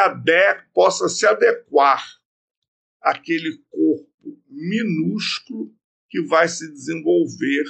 possa 0.74 1.10
se 1.10 1.26
adequar 1.28 2.06
àquele 3.02 3.58
corpo 3.70 4.07
minúsculo 4.48 5.74
que 6.10 6.22
vai 6.22 6.48
se 6.48 6.72
desenvolver 6.72 7.66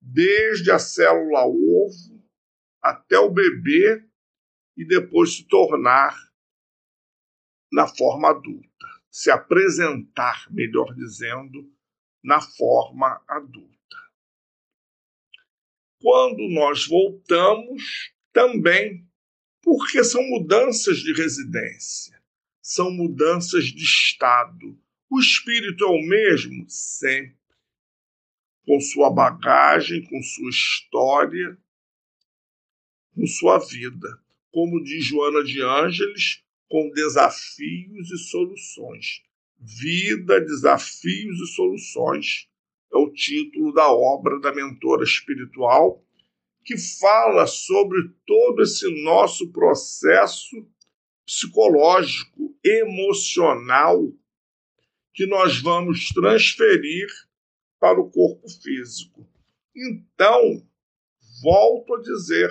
desde 0.00 0.70
a 0.70 0.78
célula 0.78 1.46
ovo 1.46 2.22
até 2.80 3.18
o 3.18 3.30
bebê 3.30 4.04
e 4.76 4.84
depois 4.84 5.36
se 5.36 5.44
tornar 5.44 6.16
na 7.72 7.86
forma 7.86 8.30
adulta, 8.30 8.86
se 9.10 9.30
apresentar, 9.30 10.46
melhor 10.50 10.94
dizendo, 10.94 11.72
na 12.22 12.40
forma 12.40 13.22
adulta. 13.28 13.72
Quando 16.00 16.48
nós 16.48 16.86
voltamos, 16.86 18.12
também, 18.32 19.06
porque 19.62 20.02
são 20.02 20.22
mudanças 20.22 20.98
de 20.98 21.12
residência, 21.12 22.20
são 22.60 22.90
mudanças 22.90 23.66
de 23.66 23.84
estado. 23.84 24.78
O 25.14 25.20
espírito 25.20 25.84
é 25.84 25.88
o 25.88 26.00
mesmo 26.00 26.64
sempre, 26.70 27.36
com 28.64 28.80
sua 28.80 29.10
bagagem, 29.10 30.02
com 30.06 30.22
sua 30.22 30.48
história, 30.48 31.58
com 33.14 33.26
sua 33.26 33.58
vida. 33.58 34.08
Como 34.50 34.82
diz 34.82 35.04
Joana 35.04 35.44
de 35.44 35.60
Ângeles, 35.60 36.42
com 36.66 36.90
desafios 36.94 38.10
e 38.10 38.16
soluções. 38.16 39.22
Vida, 39.60 40.40
desafios 40.40 41.38
e 41.40 41.46
soluções 41.48 42.48
é 42.90 42.96
o 42.96 43.12
título 43.12 43.70
da 43.70 43.92
obra 43.92 44.40
da 44.40 44.50
mentora 44.54 45.04
espiritual, 45.04 46.02
que 46.64 46.78
fala 46.78 47.46
sobre 47.46 48.08
todo 48.26 48.62
esse 48.62 48.88
nosso 49.04 49.52
processo 49.52 50.66
psicológico, 51.26 52.56
emocional, 52.64 54.10
que 55.14 55.26
nós 55.26 55.60
vamos 55.60 56.08
transferir 56.08 57.08
para 57.78 58.00
o 58.00 58.10
corpo 58.10 58.48
físico. 58.48 59.28
Então, 59.74 60.66
volto 61.42 61.94
a 61.94 62.00
dizer, 62.00 62.50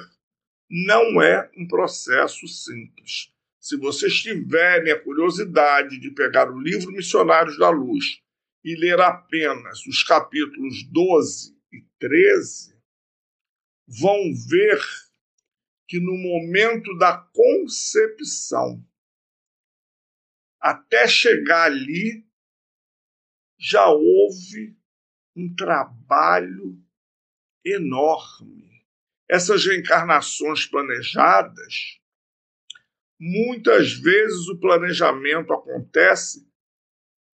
não 0.70 1.22
é 1.22 1.50
um 1.58 1.68
processo 1.68 2.48
simples. 2.48 3.32
Se 3.60 3.78
vocês 3.78 4.14
tiverem 4.22 4.92
a 4.92 5.00
curiosidade 5.00 6.00
de 6.00 6.12
pegar 6.12 6.52
o 6.52 6.60
livro 6.60 6.92
Missionários 6.92 7.58
da 7.58 7.70
Luz 7.70 8.22
e 8.64 8.76
ler 8.76 9.00
apenas 9.00 9.86
os 9.86 10.04
capítulos 10.04 10.84
12 10.84 11.56
e 11.72 11.84
13, 12.00 12.76
vão 13.88 14.18
ver 14.50 14.80
que 15.88 16.00
no 16.00 16.16
momento 16.16 16.98
da 16.98 17.18
concepção, 17.18 18.82
até 20.60 21.08
chegar 21.08 21.66
ali, 21.66 22.26
já 23.62 23.88
houve 23.88 24.76
um 25.36 25.54
trabalho 25.54 26.84
enorme. 27.64 28.84
Essas 29.30 29.64
reencarnações 29.64 30.66
planejadas, 30.66 32.00
muitas 33.20 33.94
vezes 33.94 34.48
o 34.48 34.60
planejamento 34.60 35.54
acontece 35.54 36.52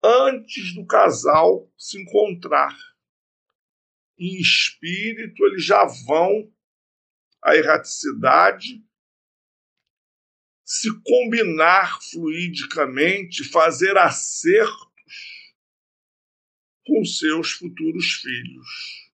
antes 0.03 0.75
do 0.75 0.85
casal 0.85 1.73
se 1.79 2.03
encontrar. 2.03 2.77
Em 4.19 4.41
espírito, 4.41 5.47
eles 5.47 5.65
já 5.65 5.85
vão 6.07 6.53
à 7.41 7.55
erraticidade, 7.55 8.85
se 10.65 10.89
combinar 11.03 12.03
fluidicamente, 12.11 13.45
fazer 13.45 13.97
acertos 13.97 14.86
com 16.87 17.05
seus 17.05 17.51
futuros 17.53 18.13
filhos. 18.23 19.11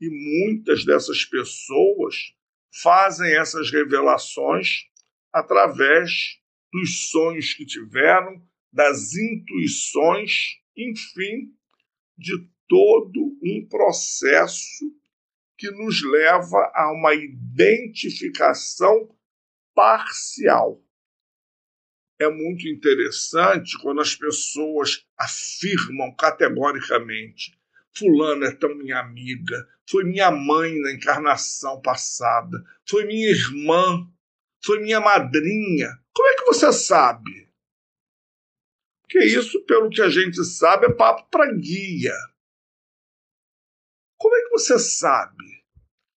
E 0.00 0.08
muitas 0.10 0.84
dessas 0.84 1.24
pessoas 1.24 2.34
fazem 2.82 3.34
essas 3.36 3.70
revelações 3.70 4.84
através 5.32 6.38
dos 6.72 7.10
sonhos 7.10 7.54
que 7.54 7.64
tiveram, 7.64 8.42
das 8.72 9.14
intuições, 9.14 10.58
enfim, 10.76 11.54
de 12.18 12.48
todo 12.68 13.38
um 13.42 13.66
processo 13.68 14.84
que 15.56 15.70
nos 15.70 16.02
leva 16.02 16.70
a 16.74 16.92
uma 16.92 17.14
identificação 17.14 19.08
parcial. 19.74 20.83
É 22.18 22.28
muito 22.28 22.68
interessante 22.68 23.76
quando 23.78 24.00
as 24.00 24.14
pessoas 24.14 25.04
afirmam 25.18 26.14
categoricamente: 26.14 27.58
Fulano 27.96 28.44
é 28.44 28.52
tão 28.52 28.74
minha 28.74 29.00
amiga, 29.00 29.68
foi 29.88 30.04
minha 30.04 30.30
mãe 30.30 30.80
na 30.80 30.92
encarnação 30.92 31.80
passada, 31.80 32.64
foi 32.88 33.04
minha 33.04 33.28
irmã, 33.28 34.08
foi 34.64 34.80
minha 34.80 35.00
madrinha. 35.00 35.88
Como 36.12 36.28
é 36.28 36.36
que 36.36 36.44
você 36.44 36.72
sabe? 36.72 37.48
Porque 39.02 39.24
isso, 39.24 39.64
pelo 39.64 39.90
que 39.90 40.00
a 40.00 40.08
gente 40.08 40.42
sabe, 40.44 40.86
é 40.86 40.92
papo 40.92 41.28
para 41.30 41.52
guia. 41.52 42.16
Como 44.16 44.34
é 44.34 44.42
que 44.42 44.50
você 44.50 44.78
sabe? 44.78 45.64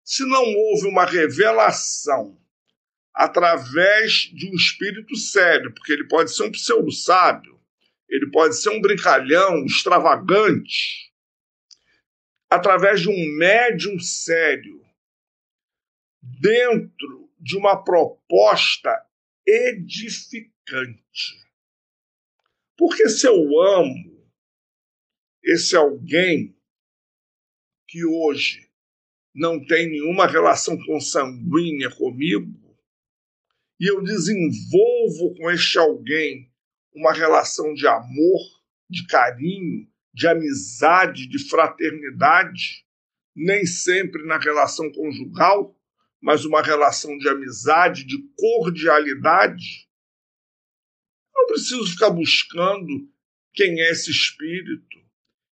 Se 0.03 0.23
não 0.25 0.43
houve 0.43 0.87
uma 0.87 1.05
revelação 1.05 2.39
através 3.15 4.29
de 4.33 4.49
um 4.49 4.53
espírito 4.53 5.15
sério, 5.15 5.73
porque 5.73 5.93
ele 5.93 6.05
pode 6.07 6.35
ser 6.35 6.43
um 6.43 6.51
pseudo-sábio, 6.51 7.57
ele 8.09 8.29
pode 8.29 8.57
ser 8.57 8.69
um 8.71 8.81
brincalhão, 8.81 9.65
extravagante, 9.65 11.13
através 12.49 13.01
de 13.01 13.09
um 13.09 13.37
médium 13.37 13.97
sério, 13.99 14.83
dentro 16.21 17.31
de 17.39 17.57
uma 17.57 17.81
proposta 17.81 18.91
edificante. 19.47 20.51
Porque 22.77 23.07
se 23.07 23.25
eu 23.25 23.61
amo 23.61 24.29
esse 25.41 25.75
alguém 25.75 26.53
que 27.87 28.03
hoje 28.03 28.69
não 29.33 29.63
tem 29.63 29.89
nenhuma 29.89 30.25
relação 30.27 30.77
consanguínea 30.85 31.89
comigo, 31.89 32.64
e 33.79 33.89
eu 33.89 34.01
desenvolvo 34.01 35.35
com 35.35 35.51
este 35.51 35.77
alguém 35.77 36.51
uma 36.93 37.11
relação 37.11 37.73
de 37.73 37.85
amor, 37.87 38.41
de 38.89 39.05
carinho, 39.05 39.87
de 40.13 40.27
amizade, 40.27 41.27
de 41.27 41.49
fraternidade, 41.49 42.85
nem 43.35 43.65
sempre 43.65 44.25
na 44.25 44.37
relação 44.37 44.89
conjugal, 44.91 45.77
mas 46.21 46.45
uma 46.45 46.61
relação 46.61 47.17
de 47.17 47.27
amizade, 47.27 48.05
de 48.05 48.17
cordialidade. 48.37 49.89
Não 51.35 51.45
preciso 51.47 51.85
ficar 51.85 52.11
buscando 52.11 53.11
quem 53.53 53.81
é 53.81 53.91
esse 53.91 54.09
espírito. 54.09 55.03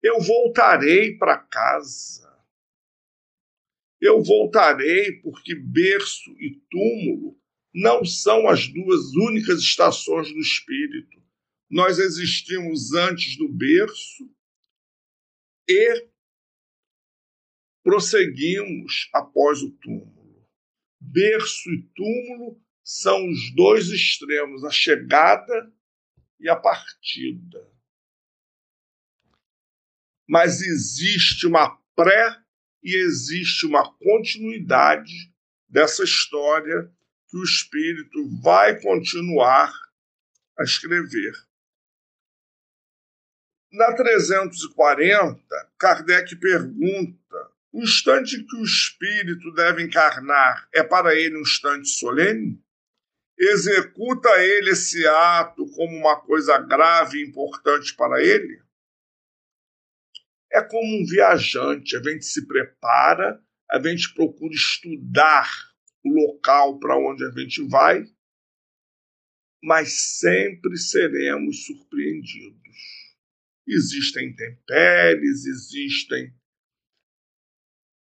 Eu 0.01 0.21
voltarei 0.21 1.17
para 1.17 1.37
casa. 1.37 2.33
Eu 3.99 4.23
voltarei 4.23 5.19
porque 5.21 5.53
berço 5.53 6.31
e 6.39 6.61
túmulo 6.69 7.37
não 7.75 8.05
são 8.05 8.47
as 8.47 8.69
duas 8.69 9.13
únicas 9.15 9.59
estações 9.59 10.31
do 10.31 10.39
espírito. 10.39 11.21
Nós 11.69 11.99
existimos 11.99 12.93
antes 12.93 13.35
do 13.37 13.49
berço 13.49 14.33
e 15.67 16.07
prosseguimos 17.83 19.09
após 19.13 19.61
o 19.61 19.71
túmulo. 19.71 20.47
Berço 21.01 21.69
e 21.69 21.81
túmulo 21.93 22.63
são 22.81 23.29
os 23.29 23.53
dois 23.53 23.89
extremos, 23.89 24.63
a 24.63 24.71
chegada 24.71 25.69
e 26.39 26.47
a 26.47 26.55
partida. 26.55 27.69
Mas 30.25 30.61
existe 30.61 31.45
uma 31.45 31.77
pré 31.93 32.41
e 32.81 32.95
existe 32.95 33.65
uma 33.65 33.93
continuidade 33.97 35.29
dessa 35.67 36.05
história 36.05 36.94
que 37.35 37.39
o 37.39 37.43
espírito 37.43 38.41
vai 38.41 38.79
continuar 38.79 39.69
a 40.57 40.63
escrever. 40.63 41.33
Na 43.73 43.93
340, 43.93 45.43
Kardec 45.77 46.33
pergunta: 46.37 47.51
o 47.73 47.83
instante 47.83 48.41
que 48.41 48.55
o 48.55 48.63
espírito 48.63 49.51
deve 49.53 49.83
encarnar 49.83 50.69
é 50.73 50.81
para 50.81 51.13
ele 51.13 51.35
um 51.37 51.41
instante 51.41 51.89
solene? 51.89 52.63
Executa 53.37 54.29
ele 54.41 54.69
esse 54.69 55.05
ato 55.05 55.69
como 55.71 55.97
uma 55.97 56.21
coisa 56.21 56.57
grave 56.57 57.17
e 57.17 57.27
importante 57.27 57.93
para 57.97 58.23
ele? 58.23 58.63
É 60.53 60.61
como 60.61 61.01
um 61.01 61.05
viajante, 61.05 61.97
a 61.97 62.01
gente 62.01 62.23
se 62.23 62.47
prepara, 62.47 63.43
a 63.69 63.81
gente 63.81 64.13
procura 64.13 64.53
estudar 64.53 65.74
local 66.45 66.79
para 66.79 66.97
onde 66.97 67.25
a 67.25 67.31
gente 67.31 67.67
vai, 67.67 68.05
mas 69.63 70.19
sempre 70.19 70.77
seremos 70.77 71.65
surpreendidos 71.65 72.65
existem 73.67 74.29
intempéries, 74.29 75.45
existem 75.45 76.33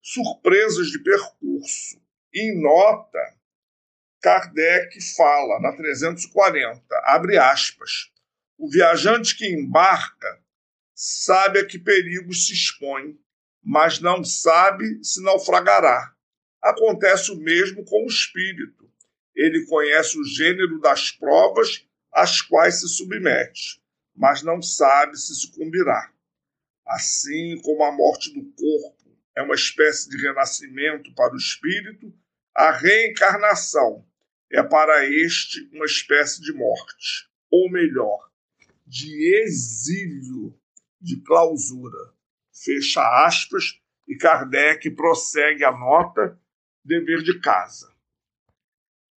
surpresas 0.01 0.87
de 0.87 0.99
percurso. 0.99 2.01
Em 2.33 2.61
nota, 2.61 3.19
Kardec 4.21 4.99
fala 5.15 5.59
na 5.61 5.75
340, 5.75 6.83
abre 7.05 7.37
aspas, 7.37 8.11
o 8.57 8.69
viajante 8.69 9.37
que 9.37 9.47
embarca 9.47 10.43
sabe 10.93 11.59
a 11.59 11.65
que 11.65 11.79
perigos 11.79 12.47
se 12.47 12.53
expõe, 12.53 13.17
mas 13.63 13.99
não 13.99 14.23
sabe 14.23 15.03
se 15.03 15.23
naufragará. 15.23 16.13
Acontece 16.63 17.31
o 17.31 17.35
mesmo 17.35 17.85
com 17.85 18.03
o 18.03 18.07
espírito. 18.07 18.89
Ele 19.35 19.65
conhece 19.65 20.17
o 20.17 20.23
gênero 20.23 20.79
das 20.79 21.11
provas 21.11 21.85
às 22.11 22.41
quais 22.41 22.79
se 22.79 22.87
submete 22.87 23.83
mas 24.15 24.43
não 24.43 24.61
sabe 24.61 25.17
se 25.17 25.33
sucumbirá. 25.35 26.11
Assim 26.85 27.59
como 27.61 27.83
a 27.83 27.91
morte 27.91 28.33
do 28.33 28.43
corpo 28.51 29.17
é 29.35 29.41
uma 29.41 29.55
espécie 29.55 30.09
de 30.09 30.17
renascimento 30.17 31.13
para 31.15 31.33
o 31.33 31.37
espírito, 31.37 32.13
a 32.53 32.71
reencarnação 32.71 34.05
é 34.51 34.61
para 34.61 35.05
este 35.07 35.67
uma 35.73 35.85
espécie 35.85 36.41
de 36.41 36.53
morte, 36.53 37.27
ou 37.49 37.71
melhor, 37.71 38.29
de 38.85 39.41
exílio, 39.41 40.55
de 41.01 41.19
clausura. 41.21 42.13
Fecha 42.53 43.01
aspas, 43.25 43.79
e 44.07 44.15
Kardec 44.15 44.91
prossegue 44.91 45.63
a 45.63 45.71
nota 45.71 46.39
dever 46.83 47.23
de 47.23 47.39
casa. 47.39 47.93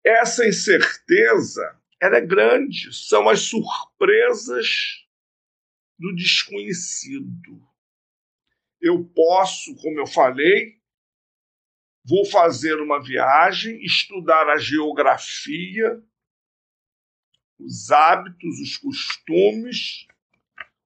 Essa 0.04 0.46
incerteza 0.46 1.80
ela 2.00 2.18
é 2.18 2.20
grande, 2.20 2.92
são 2.92 3.28
as 3.28 3.40
surpresas 3.40 5.06
do 5.98 6.14
desconhecido. 6.14 7.66
Eu 8.80 9.04
posso, 9.04 9.74
como 9.76 9.98
eu 9.98 10.06
falei, 10.06 10.78
vou 12.04 12.26
fazer 12.26 12.74
uma 12.80 13.02
viagem, 13.02 13.82
estudar 13.82 14.48
a 14.50 14.58
geografia, 14.58 16.02
os 17.58 17.90
hábitos, 17.90 18.60
os 18.60 18.76
costumes, 18.76 20.06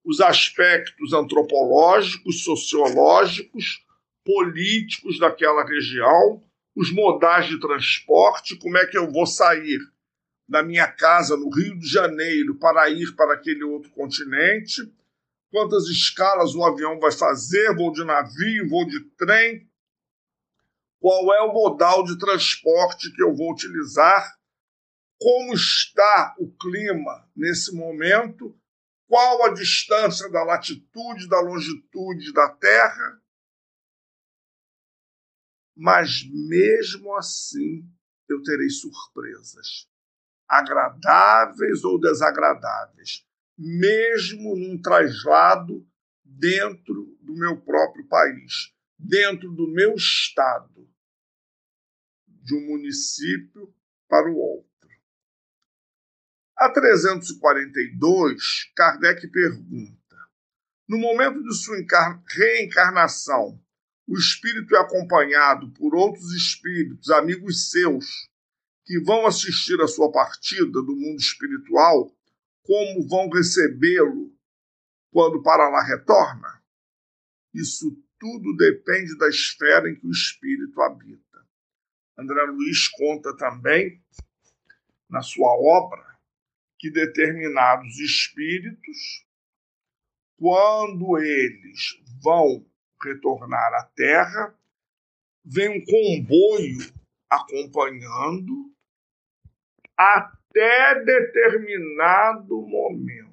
os 0.04 0.20
aspectos 0.20 1.12
antropológicos, 1.12 2.44
sociológicos, 2.44 3.84
políticos 4.24 5.18
daquela 5.18 5.66
região, 5.66 6.47
os 6.78 6.92
modais 6.92 7.46
de 7.46 7.58
transporte, 7.58 8.56
como 8.56 8.78
é 8.78 8.86
que 8.86 8.96
eu 8.96 9.10
vou 9.10 9.26
sair 9.26 9.80
da 10.48 10.62
minha 10.62 10.86
casa 10.86 11.36
no 11.36 11.50
Rio 11.50 11.76
de 11.76 11.88
Janeiro 11.88 12.54
para 12.54 12.88
ir 12.88 13.16
para 13.16 13.34
aquele 13.34 13.64
outro 13.64 13.90
continente, 13.90 14.80
quantas 15.50 15.88
escalas 15.88 16.54
o 16.54 16.64
avião 16.64 17.00
vai 17.00 17.10
fazer, 17.10 17.74
voo 17.74 17.90
de 17.90 18.04
navio, 18.04 18.68
voo 18.68 18.86
de 18.86 19.00
trem, 19.16 19.68
qual 21.00 21.34
é 21.34 21.40
o 21.42 21.52
modal 21.52 22.04
de 22.04 22.16
transporte 22.16 23.12
que 23.12 23.22
eu 23.24 23.34
vou 23.34 23.50
utilizar, 23.52 24.38
como 25.20 25.54
está 25.54 26.36
o 26.38 26.48
clima 26.48 27.28
nesse 27.34 27.74
momento, 27.74 28.56
qual 29.08 29.46
a 29.46 29.52
distância 29.52 30.30
da 30.30 30.44
latitude, 30.44 31.28
da 31.28 31.40
longitude 31.40 32.32
da 32.32 32.48
Terra. 32.50 33.20
Mas 35.80 36.28
mesmo 36.28 37.14
assim 37.14 37.88
eu 38.28 38.42
terei 38.42 38.68
surpresas 38.68 39.88
agradáveis 40.48 41.84
ou 41.84 42.00
desagradáveis, 42.00 43.24
mesmo 43.56 44.56
num 44.56 44.82
traslado 44.82 45.86
dentro 46.24 47.16
do 47.20 47.32
meu 47.34 47.60
próprio 47.60 48.08
país. 48.08 48.74
dentro 49.00 49.52
do 49.52 49.68
meu 49.68 49.94
estado, 49.94 50.90
de 52.26 52.56
um 52.56 52.66
município 52.66 53.72
para 54.08 54.28
o 54.28 54.36
outro. 54.36 54.88
A 56.56 56.68
342, 56.68 58.72
Kardec 58.74 59.28
pergunta: 59.28 60.16
no 60.88 60.98
momento 60.98 61.40
de 61.40 61.54
sua 61.54 61.76
reencarnação, 62.26 63.62
o 64.08 64.16
espírito 64.16 64.74
é 64.74 64.80
acompanhado 64.80 65.70
por 65.72 65.94
outros 65.94 66.32
espíritos, 66.32 67.10
amigos 67.10 67.70
seus, 67.70 68.30
que 68.86 68.98
vão 69.00 69.26
assistir 69.26 69.78
a 69.82 69.86
sua 69.86 70.10
partida 70.10 70.80
do 70.82 70.96
mundo 70.96 71.18
espiritual, 71.18 72.10
como 72.62 73.06
vão 73.06 73.28
recebê-lo 73.28 74.34
quando 75.12 75.42
para 75.42 75.68
lá 75.68 75.84
retorna? 75.84 76.62
Isso 77.52 78.02
tudo 78.18 78.56
depende 78.56 79.16
da 79.18 79.28
esfera 79.28 79.90
em 79.90 79.94
que 79.94 80.06
o 80.06 80.10
espírito 80.10 80.80
habita. 80.80 81.46
André 82.18 82.42
Luiz 82.44 82.88
conta 82.88 83.36
também, 83.36 84.02
na 85.08 85.20
sua 85.20 85.50
obra, 85.50 86.18
que 86.78 86.90
determinados 86.90 87.98
espíritos, 87.98 89.26
quando 90.38 91.18
eles 91.18 92.02
vão 92.22 92.66
retornar 93.02 93.74
à 93.74 93.84
Terra, 93.94 94.54
vem 95.44 95.68
um 95.68 95.84
comboio 95.84 96.92
acompanhando 97.30 98.72
até 99.96 101.02
determinado 101.04 102.60
momento. 102.62 103.28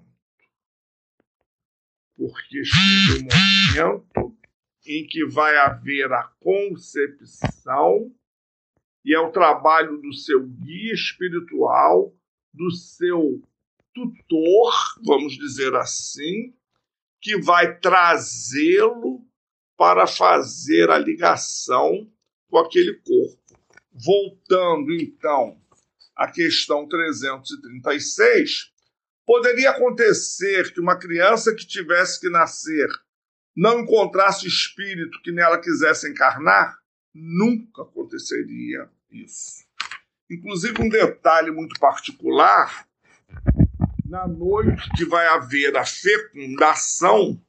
Porque 2.18 2.64
chega 2.64 3.90
o 3.90 3.94
momento 3.94 4.38
em 4.86 5.06
que 5.08 5.26
vai 5.26 5.58
haver 5.58 6.12
a 6.12 6.24
concepção 6.40 8.14
e 9.04 9.14
é 9.14 9.20
o 9.20 9.32
trabalho 9.32 9.98
do 9.98 10.14
seu 10.14 10.48
guia 10.48 10.94
espiritual, 10.94 12.16
do 12.54 12.72
seu 12.72 13.42
tutor, 13.94 14.74
vamos 15.04 15.34
dizer 15.34 15.76
assim, 15.76 16.56
que 17.22 17.40
vai 17.40 17.80
trazê-lo 17.80 19.26
para 19.78 20.08
fazer 20.08 20.90
a 20.90 20.98
ligação 20.98 22.10
com 22.50 22.58
aquele 22.58 22.94
corpo. 22.94 23.40
Voltando 23.92 24.94
então 24.94 25.60
à 26.16 26.30
questão 26.30 26.88
336, 26.88 28.72
poderia 29.26 29.72
acontecer 29.72 30.74
que 30.74 30.80
uma 30.80 30.98
criança 30.98 31.54
que 31.54 31.66
tivesse 31.66 32.20
que 32.20 32.30
nascer 32.30 32.88
não 33.56 33.80
encontrasse 33.80 34.48
espírito 34.48 35.22
que 35.22 35.32
nela 35.32 35.60
quisesse 35.60 36.10
encarnar? 36.10 36.78
Nunca 37.14 37.84
aconteceria 37.84 38.90
isso. 39.10 39.64
Inclusive, 40.30 40.82
um 40.82 40.90
detalhe 40.90 41.52
muito 41.52 41.80
particular: 41.80 42.86
na 44.06 44.28
noite 44.28 44.90
que 44.98 45.06
vai 45.06 45.28
haver 45.28 45.76
a 45.78 45.86
fecundação, 45.86 47.42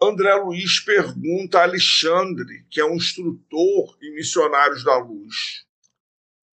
André 0.00 0.32
Luiz 0.34 0.78
pergunta 0.78 1.58
a 1.58 1.64
Alexandre, 1.64 2.64
que 2.70 2.80
é 2.80 2.84
um 2.84 2.94
instrutor 2.94 3.98
em 4.00 4.14
Missionários 4.14 4.84
da 4.84 4.96
Luz, 4.96 5.66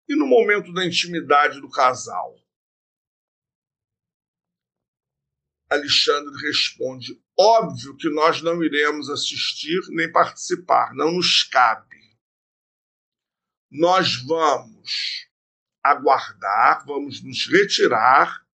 e 0.09 0.15
no 0.15 0.27
momento 0.27 0.73
da 0.73 0.85
intimidade 0.85 1.61
do 1.61 1.69
casal? 1.69 2.37
Alexandre 5.69 6.35
responde: 6.47 7.21
óbvio 7.37 7.97
que 7.97 8.09
nós 8.11 8.41
não 8.43 8.63
iremos 8.63 9.11
assistir 9.11 9.81
nem 9.89 10.11
participar, 10.13 10.95
não 10.95 11.13
nos 11.13 11.43
cabe. 11.43 11.97
Nós 13.69 14.23
vamos 14.23 15.27
aguardar, 15.83 16.85
vamos 16.87 17.23
nos 17.25 17.47
retirar, 17.47 18.47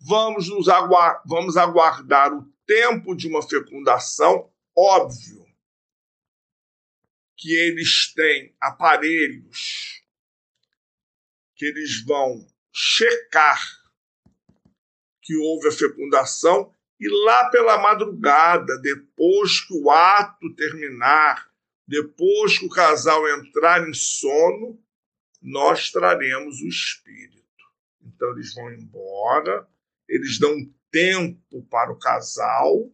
vamos, 0.00 0.48
nos 0.48 0.68
aguardar, 0.68 1.22
vamos 1.26 1.56
aguardar 1.56 2.32
o 2.32 2.53
tempo 2.66 3.14
de 3.14 3.28
uma 3.28 3.42
fecundação, 3.42 4.50
óbvio 4.76 5.44
que 7.36 7.54
eles 7.54 8.12
têm 8.14 8.54
aparelhos 8.60 10.02
que 11.54 11.66
eles 11.66 12.04
vão 12.04 12.46
checar 12.72 13.60
que 15.22 15.36
houve 15.36 15.68
a 15.68 15.72
fecundação 15.72 16.74
e 17.00 17.08
lá 17.08 17.50
pela 17.50 17.78
madrugada, 17.78 18.78
depois 18.80 19.60
que 19.60 19.74
o 19.74 19.90
ato 19.90 20.54
terminar, 20.54 21.50
depois 21.86 22.58
que 22.58 22.66
o 22.66 22.70
casal 22.70 23.26
entrar 23.28 23.88
em 23.88 23.94
sono, 23.94 24.78
nós 25.40 25.90
traremos 25.90 26.60
o 26.60 26.68
espírito. 26.68 27.42
Então 28.02 28.30
eles 28.32 28.54
vão 28.54 28.72
embora, 28.72 29.68
eles 30.08 30.38
dão 30.38 30.54
tempo 30.94 31.60
para 31.64 31.90
o 31.90 31.98
casal. 31.98 32.88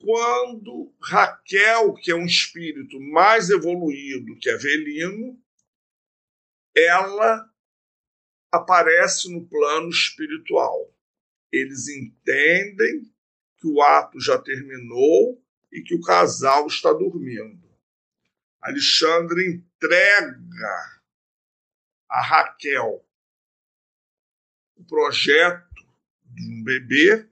Quando 0.00 0.94
Raquel, 1.02 1.92
que 1.92 2.10
é 2.10 2.14
um 2.14 2.24
espírito 2.24 2.98
mais 2.98 3.50
evoluído 3.50 4.38
que 4.38 4.48
Avelino, 4.48 5.38
ela 6.74 7.52
aparece 8.50 9.30
no 9.30 9.46
plano 9.46 9.90
espiritual. 9.90 10.90
Eles 11.52 11.88
entendem 11.88 13.12
que 13.58 13.66
o 13.66 13.82
ato 13.82 14.18
já 14.18 14.38
terminou 14.38 15.44
e 15.70 15.82
que 15.82 15.94
o 15.94 16.00
casal 16.00 16.66
está 16.66 16.90
dormindo. 16.90 17.66
Alexandre 18.62 19.46
entrega 19.46 21.02
a 22.08 22.22
Raquel 22.22 23.06
o 24.76 24.84
projeto 24.84 25.65
de 26.36 26.46
um 26.46 26.62
bebê. 26.62 27.26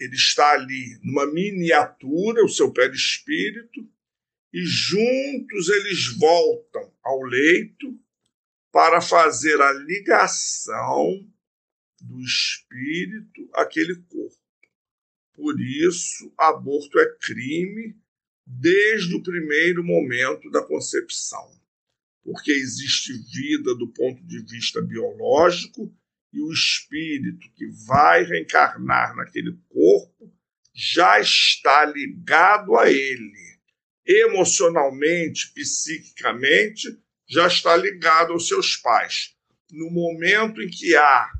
Ele 0.00 0.14
está 0.14 0.52
ali 0.52 0.98
numa 1.02 1.26
miniatura, 1.26 2.44
o 2.44 2.48
seu 2.48 2.72
perispírito, 2.72 3.88
e 4.52 4.64
juntos 4.64 5.68
eles 5.68 6.16
voltam 6.18 6.92
ao 7.02 7.22
leito 7.22 7.98
para 8.72 9.00
fazer 9.00 9.60
a 9.60 9.72
ligação 9.72 11.28
do 12.00 12.20
espírito 12.20 13.48
àquele 13.54 13.96
corpo. 14.02 14.36
Por 15.34 15.60
isso, 15.60 16.32
aborto 16.36 16.98
é 16.98 17.16
crime 17.18 17.96
desde 18.46 19.14
o 19.14 19.22
primeiro 19.22 19.84
momento 19.84 20.50
da 20.50 20.62
concepção, 20.62 21.60
porque 22.22 22.50
existe 22.50 23.12
vida 23.12 23.74
do 23.74 23.88
ponto 23.88 24.24
de 24.24 24.40
vista 24.44 24.80
biológico 24.80 25.94
e 26.32 26.40
o 26.40 26.52
espírito 26.52 27.50
que 27.54 27.66
vai 27.86 28.22
reencarnar 28.24 29.14
naquele 29.16 29.58
corpo 29.68 30.32
já 30.74 31.18
está 31.18 31.84
ligado 31.84 32.76
a 32.76 32.90
ele, 32.90 33.58
emocionalmente, 34.06 35.52
psiquicamente, 35.52 37.02
já 37.26 37.46
está 37.46 37.76
ligado 37.76 38.32
aos 38.32 38.46
seus 38.46 38.76
pais. 38.76 39.36
No 39.70 39.90
momento 39.90 40.62
em 40.62 40.68
que 40.68 40.94
há 40.96 41.32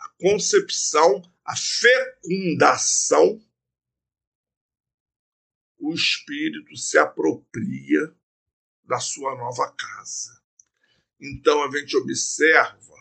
a 0.00 0.08
concepção, 0.18 1.22
a 1.44 1.54
fecundação, 1.56 3.40
o 5.78 5.94
espírito 5.94 6.76
se 6.76 6.98
apropria 6.98 8.14
da 8.84 8.98
sua 8.98 9.36
nova 9.36 9.72
casa. 9.72 10.42
Então 11.20 11.62
a 11.62 11.78
gente 11.78 11.96
observa 11.96 12.93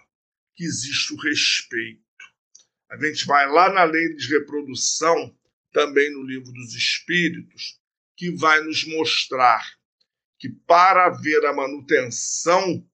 que 0.56 0.64
existe 0.64 1.14
o 1.14 1.18
respeito. 1.18 2.01
A 2.89 2.97
gente 2.97 3.26
vai 3.26 3.49
lá 3.49 3.72
na 3.72 3.84
lei 3.84 4.16
de 4.16 4.28
reprodução, 4.28 5.36
também 5.72 6.12
no 6.12 6.24
livro 6.24 6.51
dos 6.51 6.76
Espíritos, 6.76 7.80
que 8.16 8.32
vai 8.36 8.62
nos 8.62 8.86
mostrar 8.86 9.64
que 10.38 10.49
para 10.68 11.08
haver 11.08 11.45
a 11.45 11.54
manutenção 11.54 12.88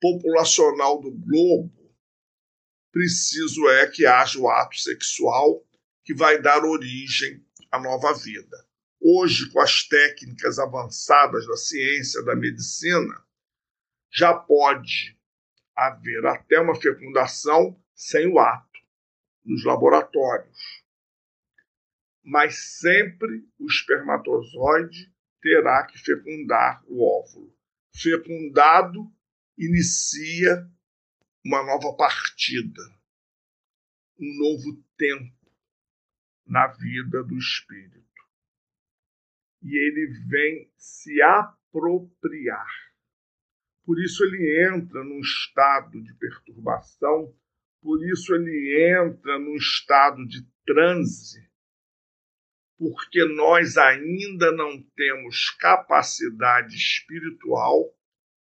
populacional 0.00 1.00
do 1.00 1.10
globo, 1.12 1.96
preciso 2.92 3.68
é 3.68 3.86
que 3.86 4.04
haja 4.04 4.38
o 4.38 4.50
ato 4.50 4.76
sexual 4.76 5.64
que 6.04 6.12
vai 6.12 6.42
dar 6.42 6.64
origem 6.64 7.42
à 7.70 7.80
nova 7.80 8.12
vida. 8.12 8.68
Hoje, 9.00 9.50
com 9.50 9.60
as 9.60 9.86
técnicas 9.86 10.58
avançadas 10.58 11.46
da 11.46 11.56
ciência, 11.56 12.22
da 12.24 12.36
medicina, 12.36 13.24
já 14.12 14.34
pode 14.34 15.16
haver 15.76 16.24
até 16.26 16.60
uma 16.60 16.74
fecundação 16.80 17.80
sem 17.94 18.26
o 18.26 18.38
ato 18.38 18.80
nos 19.44 19.64
laboratórios. 19.64 20.82
Mas 22.24 22.78
sempre 22.78 23.44
o 23.58 23.66
espermatozoide 23.66 25.12
terá 25.40 25.84
que 25.86 25.98
fecundar 25.98 26.82
o 26.86 27.02
óvulo. 27.02 27.52
Fecundado, 27.94 29.12
inicia 29.58 30.68
uma 31.44 31.64
nova 31.64 31.96
partida. 31.96 32.82
um 34.18 34.38
novo 34.38 34.80
tempo 34.96 35.52
na 36.46 36.68
vida 36.68 37.24
do 37.24 37.36
espírito. 37.36 38.02
E 39.62 39.76
ele 39.76 40.06
vem 40.28 40.72
se 40.76 41.20
apropriar. 41.22 42.91
Por 43.84 44.00
isso 44.00 44.24
ele 44.24 44.68
entra 44.68 45.02
num 45.02 45.20
estado 45.20 46.00
de 46.02 46.14
perturbação, 46.14 47.34
por 47.82 48.04
isso 48.08 48.34
ele 48.34 48.96
entra 48.96 49.38
num 49.38 49.56
estado 49.56 50.24
de 50.26 50.46
transe, 50.64 51.50
porque 52.78 53.24
nós 53.24 53.76
ainda 53.76 54.52
não 54.52 54.80
temos 54.94 55.50
capacidade 55.50 56.76
espiritual 56.76 57.92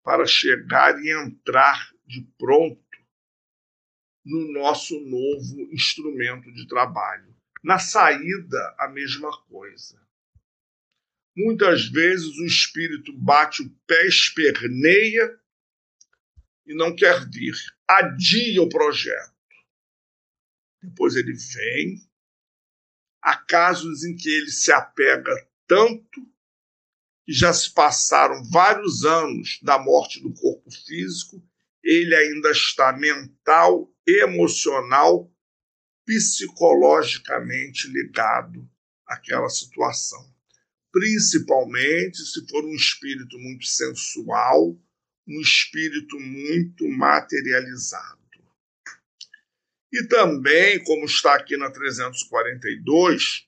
para 0.02 0.26
chegar 0.26 0.98
e 1.00 1.10
entrar 1.10 1.92
de 2.04 2.22
pronto 2.36 2.82
no 4.24 4.52
nosso 4.52 5.00
novo 5.00 5.72
instrumento 5.72 6.52
de 6.52 6.66
trabalho. 6.66 7.32
Na 7.62 7.78
saída, 7.78 8.74
a 8.78 8.88
mesma 8.88 9.30
coisa. 9.44 10.00
Muitas 11.37 11.89
vezes 11.89 12.37
o 12.39 12.45
espírito 12.45 13.12
bate 13.16 13.62
o 13.62 13.70
pé, 13.87 14.07
esperneia 14.07 15.39
e 16.66 16.74
não 16.74 16.95
quer 16.95 17.28
vir, 17.30 17.55
adia 17.89 18.62
o 18.62 18.68
projeto. 18.68 19.33
Depois 20.83 21.16
ele 21.16 21.33
vem. 21.33 22.11
Há 23.22 23.37
casos 23.37 24.05
em 24.05 24.16
que 24.16 24.28
ele 24.28 24.51
se 24.51 24.72
apega 24.72 25.33
tanto 25.66 26.20
que 27.24 27.33
já 27.33 27.53
se 27.53 27.72
passaram 27.72 28.43
vários 28.51 29.05
anos 29.05 29.61
da 29.62 29.78
morte 29.78 30.20
do 30.20 30.35
corpo 30.35 30.70
físico, 30.70 31.43
ele 31.83 32.14
ainda 32.14 32.51
está 32.51 32.93
mental, 32.93 33.93
emocional, 34.07 35.33
psicologicamente 36.05 37.89
ligado 37.89 38.68
àquela 39.07 39.49
situação. 39.49 40.32
Principalmente 40.93 42.18
se 42.18 42.47
for 42.47 42.64
um 42.64 42.74
espírito 42.74 43.38
muito 43.38 43.64
sensual, 43.66 44.78
um 45.26 45.40
espírito 45.40 46.20
muito 46.20 46.86
materializado. 46.88 48.22
E 49.93 50.07
também, 50.07 50.82
como 50.84 51.05
está 51.05 51.34
aqui 51.34 51.57
na 51.57 51.70
342, 51.70 53.47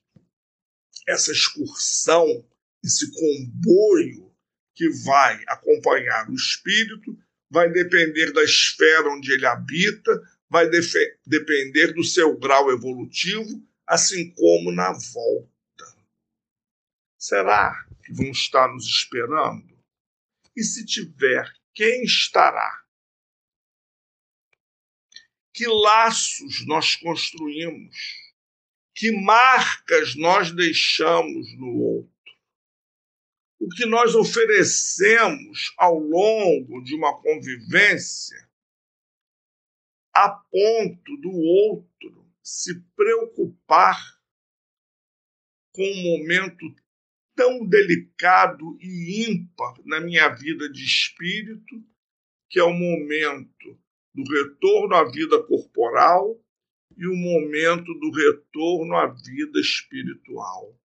essa 1.07 1.31
excursão, 1.31 2.45
esse 2.83 3.11
comboio 3.11 4.31
que 4.75 4.87
vai 5.03 5.43
acompanhar 5.47 6.29
o 6.29 6.35
espírito, 6.35 7.17
vai 7.49 7.71
depender 7.71 8.31
da 8.31 8.43
esfera 8.43 9.09
onde 9.09 9.31
ele 9.31 9.45
habita, 9.45 10.21
vai 10.49 10.69
depender 11.25 11.93
do 11.93 12.03
seu 12.03 12.37
grau 12.37 12.71
evolutivo, 12.71 13.63
assim 13.87 14.31
como 14.31 14.71
na 14.71 14.91
volta. 14.91 15.54
Será 17.27 17.73
que 18.03 18.13
vão 18.13 18.29
estar 18.29 18.71
nos 18.71 18.85
esperando? 18.85 19.75
E 20.55 20.63
se 20.63 20.85
tiver, 20.85 21.51
quem 21.73 22.03
estará? 22.03 22.85
Que 25.51 25.65
laços 25.65 26.63
nós 26.67 26.95
construímos? 26.95 27.97
Que 28.93 29.11
marcas 29.11 30.15
nós 30.15 30.51
deixamos 30.51 31.51
no 31.57 31.75
outro? 31.79 32.37
O 33.59 33.69
que 33.69 33.87
nós 33.87 34.13
oferecemos 34.13 35.73
ao 35.79 35.97
longo 35.97 36.83
de 36.83 36.93
uma 36.93 37.19
convivência 37.23 38.47
a 40.13 40.29
ponto 40.29 41.17
do 41.17 41.31
outro 41.31 42.31
se 42.43 42.79
preocupar 42.95 43.99
com 45.71 45.81
um 45.81 46.19
momento 46.19 46.84
tão 47.35 47.65
delicado 47.65 48.77
e 48.79 49.29
ímpar 49.29 49.75
na 49.85 49.99
minha 49.99 50.29
vida 50.29 50.69
de 50.69 50.83
espírito, 50.83 51.83
que 52.49 52.59
é 52.59 52.63
o 52.63 52.73
momento 52.73 53.79
do 54.13 54.23
retorno 54.23 54.95
à 54.95 55.03
vida 55.11 55.43
corporal 55.43 56.41
e 56.97 57.05
o 57.05 57.15
momento 57.15 57.93
do 57.93 58.11
retorno 58.11 58.95
à 58.95 59.07
vida 59.07 59.59
espiritual. 59.59 60.79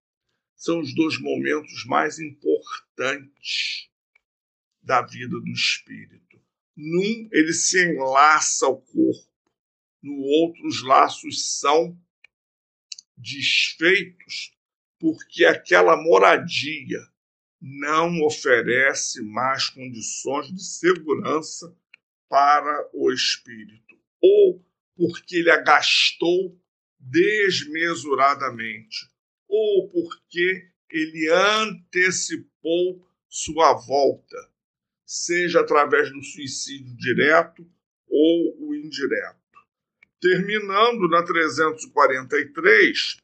São 0.57 0.81
os 0.81 0.95
dois 0.95 1.19
momentos 1.21 1.85
mais 1.87 2.19
importantes 2.19 3.89
da 4.83 5.03
vida 5.03 5.39
do 5.41 5.53
espírito. 5.53 6.41
Num, 6.77 7.29
ele 7.33 7.53
se 7.53 7.93
enlaça 7.93 8.67
ao 8.67 8.81
corpo, 8.81 9.31
no 10.03 10.19
outro, 10.21 10.67
os 10.67 10.83
laços 10.83 11.59
são 11.59 11.97
desfeitos, 13.17 14.53
porque 15.01 15.45
aquela 15.45 15.97
moradia 15.97 17.01
não 17.61 18.23
oferece 18.23 19.21
mais 19.23 19.69
condições 19.69 20.55
de 20.55 20.63
segurança 20.63 21.77
para 22.29 22.89
o 22.93 23.11
espírito, 23.11 23.99
ou 24.23 24.65
porque 24.95 25.37
ele 25.37 25.51
a 25.51 25.57
gastou 25.57 26.57
desmesuradamente, 26.99 29.11
ou 29.49 29.89
porque 29.89 30.69
ele 30.91 31.29
antecipou 31.31 33.05
sua 33.29 33.75
volta 33.75 34.51
seja 35.11 35.61
através 35.61 36.13
do 36.13 36.23
suicídio 36.23 36.97
direto 36.97 37.67
ou 38.09 38.69
o 38.69 38.75
indireto. 38.77 39.37
Terminando 40.21 41.09
na 41.09 41.25
343, 41.25 43.17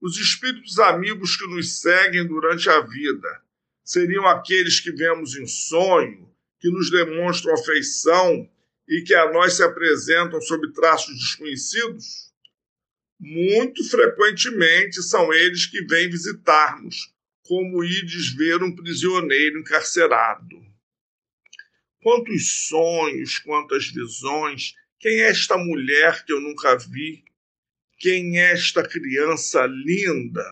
os 0.00 0.16
espíritos 0.18 0.78
amigos 0.78 1.36
que 1.36 1.46
nos 1.46 1.80
seguem 1.80 2.26
durante 2.26 2.68
a 2.70 2.80
vida 2.80 3.42
seriam 3.84 4.26
aqueles 4.26 4.80
que 4.80 4.92
vemos 4.92 5.36
em 5.36 5.46
sonho, 5.46 6.28
que 6.60 6.70
nos 6.70 6.90
demonstram 6.90 7.54
afeição 7.54 8.48
e 8.88 9.02
que 9.02 9.14
a 9.14 9.32
nós 9.32 9.54
se 9.54 9.62
apresentam 9.62 10.40
sob 10.40 10.72
traços 10.72 11.16
desconhecidos? 11.18 12.32
Muito 13.18 13.82
frequentemente 13.88 15.02
são 15.02 15.32
eles 15.32 15.66
que 15.66 15.82
vêm 15.84 16.08
visitar-nos, 16.08 17.12
como 17.42 17.82
ides 17.82 18.32
ver 18.34 18.62
um 18.62 18.74
prisioneiro 18.74 19.58
encarcerado. 19.58 20.64
Quantos 22.00 22.68
sonhos, 22.68 23.38
quantas 23.38 23.88
visões. 23.88 24.74
Quem 25.00 25.22
é 25.22 25.30
esta 25.30 25.56
mulher 25.56 26.24
que 26.24 26.32
eu 26.32 26.40
nunca 26.40 26.76
vi? 26.76 27.24
Quem 27.98 28.38
é 28.38 28.52
esta 28.52 28.86
criança 28.86 29.66
linda 29.66 30.44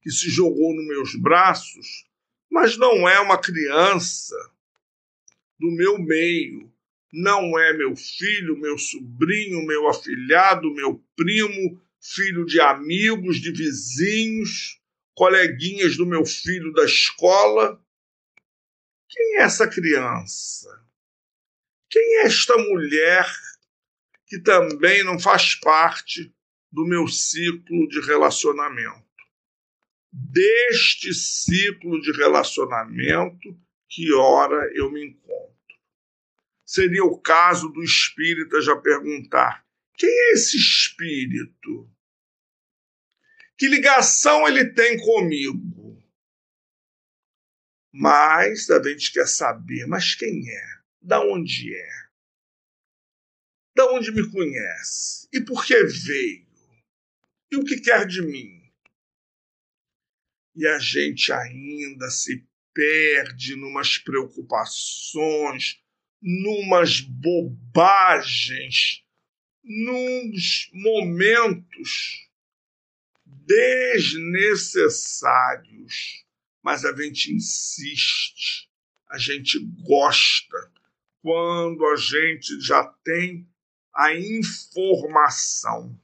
que 0.00 0.10
se 0.10 0.30
jogou 0.30 0.74
nos 0.74 0.86
meus 0.86 1.14
braços, 1.16 2.06
mas 2.50 2.76
não 2.76 3.08
é 3.08 3.18
uma 3.18 3.36
criança 3.40 4.36
do 5.58 5.72
meu 5.72 5.98
meio, 5.98 6.72
não 7.12 7.58
é 7.58 7.72
meu 7.72 7.96
filho, 7.96 8.56
meu 8.56 8.78
sobrinho, 8.78 9.66
meu 9.66 9.88
afilhado, 9.88 10.72
meu 10.72 11.02
primo, 11.16 11.82
filho 12.00 12.44
de 12.44 12.60
amigos, 12.60 13.40
de 13.40 13.50
vizinhos, 13.50 14.80
coleguinhas 15.14 15.96
do 15.96 16.06
meu 16.06 16.24
filho 16.24 16.72
da 16.72 16.84
escola. 16.84 17.82
Quem 19.08 19.38
é 19.38 19.42
essa 19.42 19.66
criança? 19.66 20.84
Quem 21.90 22.18
é 22.18 22.26
esta 22.26 22.56
mulher 22.56 23.26
que 24.26 24.38
também 24.38 25.02
não 25.02 25.18
faz 25.18 25.54
parte 25.56 26.32
do 26.74 26.84
meu 26.84 27.06
ciclo 27.06 27.88
de 27.88 28.00
relacionamento? 28.00 29.04
Deste 30.12 31.14
ciclo 31.14 32.00
de 32.00 32.12
relacionamento, 32.12 33.56
que 33.88 34.12
hora 34.12 34.70
eu 34.74 34.90
me 34.90 35.06
encontro? 35.06 35.54
Seria 36.64 37.04
o 37.04 37.20
caso 37.20 37.68
do 37.68 37.82
espírita 37.82 38.60
já 38.60 38.76
perguntar: 38.76 39.64
quem 39.94 40.10
é 40.10 40.32
esse 40.32 40.56
espírito? 40.56 41.90
Que 43.56 43.68
ligação 43.68 44.48
ele 44.48 44.72
tem 44.72 44.98
comigo? 44.98 46.02
Mas 47.92 48.68
a 48.70 48.82
gente 48.82 49.12
quer 49.12 49.28
saber, 49.28 49.86
mas 49.86 50.16
quem 50.16 50.50
é? 50.50 50.74
da 51.04 51.20
onde 51.20 51.74
é, 51.76 51.90
da 53.76 53.92
onde 53.92 54.10
me 54.10 54.28
conhece 54.30 55.28
e 55.32 55.40
por 55.44 55.64
que 55.66 55.84
veio 55.84 56.43
e 57.54 57.56
o 57.56 57.64
que 57.64 57.80
quer 57.80 58.06
de 58.06 58.20
mim. 58.20 58.62
E 60.54 60.66
a 60.66 60.78
gente 60.78 61.32
ainda 61.32 62.10
se 62.10 62.46
perde 62.72 63.56
numas 63.56 63.96
preocupações, 63.98 65.80
numas 66.20 67.00
bobagens, 67.00 69.02
nos 69.62 70.68
momentos 70.72 72.28
desnecessários. 73.24 76.24
Mas 76.62 76.84
a 76.84 76.94
gente 76.94 77.32
insiste, 77.32 78.68
a 79.08 79.16
gente 79.18 79.58
gosta, 79.82 80.70
quando 81.20 81.84
a 81.86 81.96
gente 81.96 82.60
já 82.60 82.84
tem 83.04 83.48
a 83.94 84.14
informação. 84.14 85.98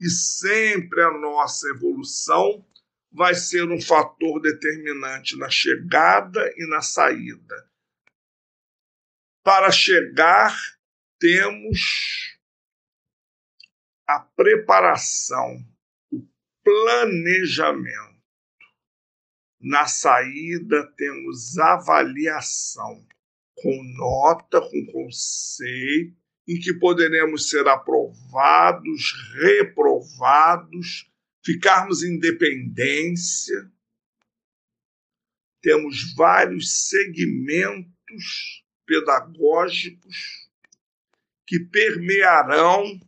E 0.00 0.08
sempre 0.08 1.02
a 1.02 1.10
nossa 1.12 1.68
evolução 1.68 2.66
vai 3.12 3.34
ser 3.34 3.70
um 3.70 3.80
fator 3.80 4.40
determinante 4.40 5.36
na 5.36 5.50
chegada 5.50 6.52
e 6.56 6.66
na 6.68 6.80
saída. 6.80 7.70
Para 9.42 9.70
chegar, 9.70 10.56
temos 11.18 12.38
a 14.06 14.20
preparação, 14.20 15.64
o 16.10 16.26
planejamento. 16.64 18.20
Na 19.60 19.86
saída, 19.86 20.90
temos 20.96 21.58
avaliação, 21.58 23.06
com 23.54 23.82
nota, 23.98 24.60
com 24.60 24.86
conceito, 24.92 26.19
em 26.50 26.58
que 26.58 26.74
poderemos 26.74 27.48
ser 27.48 27.68
aprovados, 27.68 29.14
reprovados, 29.40 31.08
ficarmos 31.44 32.02
em 32.02 32.18
dependência. 32.18 33.70
Temos 35.62 36.12
vários 36.16 36.88
segmentos 36.88 38.64
pedagógicos 38.84 40.50
que 41.46 41.60
permearão 41.60 42.98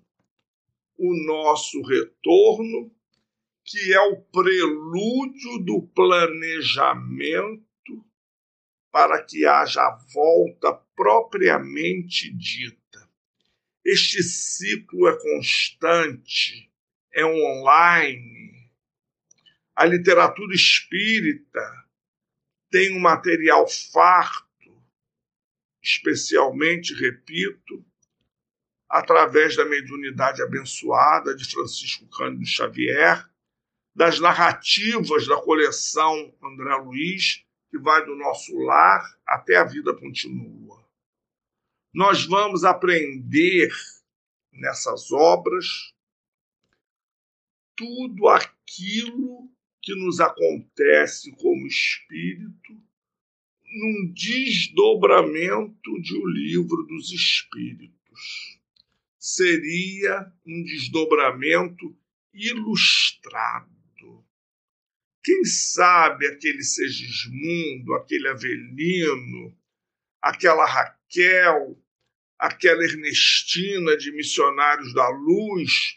o 0.96 1.26
nosso 1.26 1.82
retorno, 1.82 2.94
que 3.64 3.92
é 3.92 4.00
o 4.02 4.22
prelúdio 4.22 5.58
do 5.64 5.82
planejamento 5.88 7.64
para 8.92 9.20
que 9.24 9.44
haja 9.44 9.80
a 9.80 9.98
volta 10.14 10.74
propriamente 10.94 12.32
dita. 12.36 12.81
Este 13.84 14.22
ciclo 14.22 15.08
é 15.08 15.18
constante, 15.20 16.70
é 17.12 17.24
online. 17.24 18.70
A 19.74 19.84
literatura 19.84 20.54
espírita 20.54 21.84
tem 22.70 22.96
um 22.96 23.00
material 23.00 23.68
farto, 23.68 24.82
especialmente, 25.82 26.94
repito, 26.94 27.84
através 28.88 29.56
da 29.56 29.64
mediunidade 29.64 30.42
abençoada 30.42 31.34
de 31.34 31.44
Francisco 31.50 32.06
Cândido 32.08 32.46
Xavier, 32.46 33.28
das 33.94 34.20
narrativas 34.20 35.26
da 35.26 35.36
coleção 35.36 36.32
André 36.42 36.74
Luiz, 36.76 37.44
que 37.70 37.78
vai 37.78 38.04
do 38.04 38.14
nosso 38.14 38.56
lar 38.58 39.02
até 39.26 39.56
a 39.56 39.64
vida 39.64 39.94
continua. 39.94 40.81
Nós 41.94 42.24
vamos 42.24 42.64
aprender 42.64 43.70
nessas 44.50 45.12
obras 45.12 45.92
tudo 47.76 48.28
aquilo 48.28 49.50
que 49.82 49.94
nos 49.94 50.18
acontece 50.18 51.32
como 51.32 51.66
espírito 51.66 52.72
num 53.74 54.12
desdobramento 54.12 56.00
de 56.00 56.14
O 56.14 56.26
Livro 56.28 56.82
dos 56.84 57.10
Espíritos. 57.12 58.58
Seria 59.18 60.32
um 60.46 60.62
desdobramento 60.62 61.94
ilustrado. 62.32 64.24
Quem 65.22 65.44
sabe 65.44 66.26
aquele 66.26 66.62
Segismundo, 66.62 67.94
aquele 67.94 68.28
Avelino, 68.28 69.56
aquela 70.20 70.66
Raquel, 70.66 71.81
aquela 72.42 72.82
Ernestina 72.82 73.96
de 73.96 74.10
Missionários 74.10 74.92
da 74.92 75.08
Luz, 75.10 75.96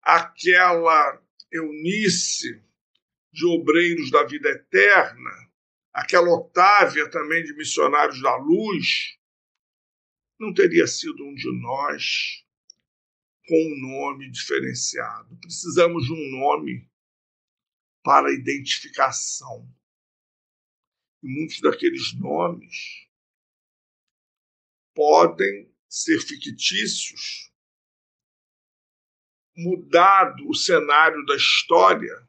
aquela 0.00 1.20
Eunice 1.50 2.62
de 3.32 3.44
Obreiros 3.46 4.08
da 4.08 4.22
Vida 4.22 4.48
Eterna, 4.48 5.50
aquela 5.92 6.32
Otávia 6.32 7.10
também 7.10 7.42
de 7.42 7.52
Missionários 7.54 8.22
da 8.22 8.36
Luz, 8.36 9.18
não 10.38 10.54
teria 10.54 10.86
sido 10.86 11.24
um 11.24 11.34
de 11.34 11.50
nós 11.60 12.44
com 13.48 13.56
um 13.56 13.80
nome 13.80 14.30
diferenciado. 14.30 15.36
Precisamos 15.40 16.04
de 16.04 16.12
um 16.12 16.30
nome 16.38 16.88
para 18.04 18.32
identificação. 18.32 19.68
E 21.24 21.26
muitos 21.26 21.60
daqueles 21.60 22.14
nomes 22.14 23.08
podem 24.94 25.71
ser 25.92 26.18
fictícios, 26.20 27.52
mudado 29.54 30.48
o 30.48 30.54
cenário 30.54 31.22
da 31.26 31.36
história 31.36 32.26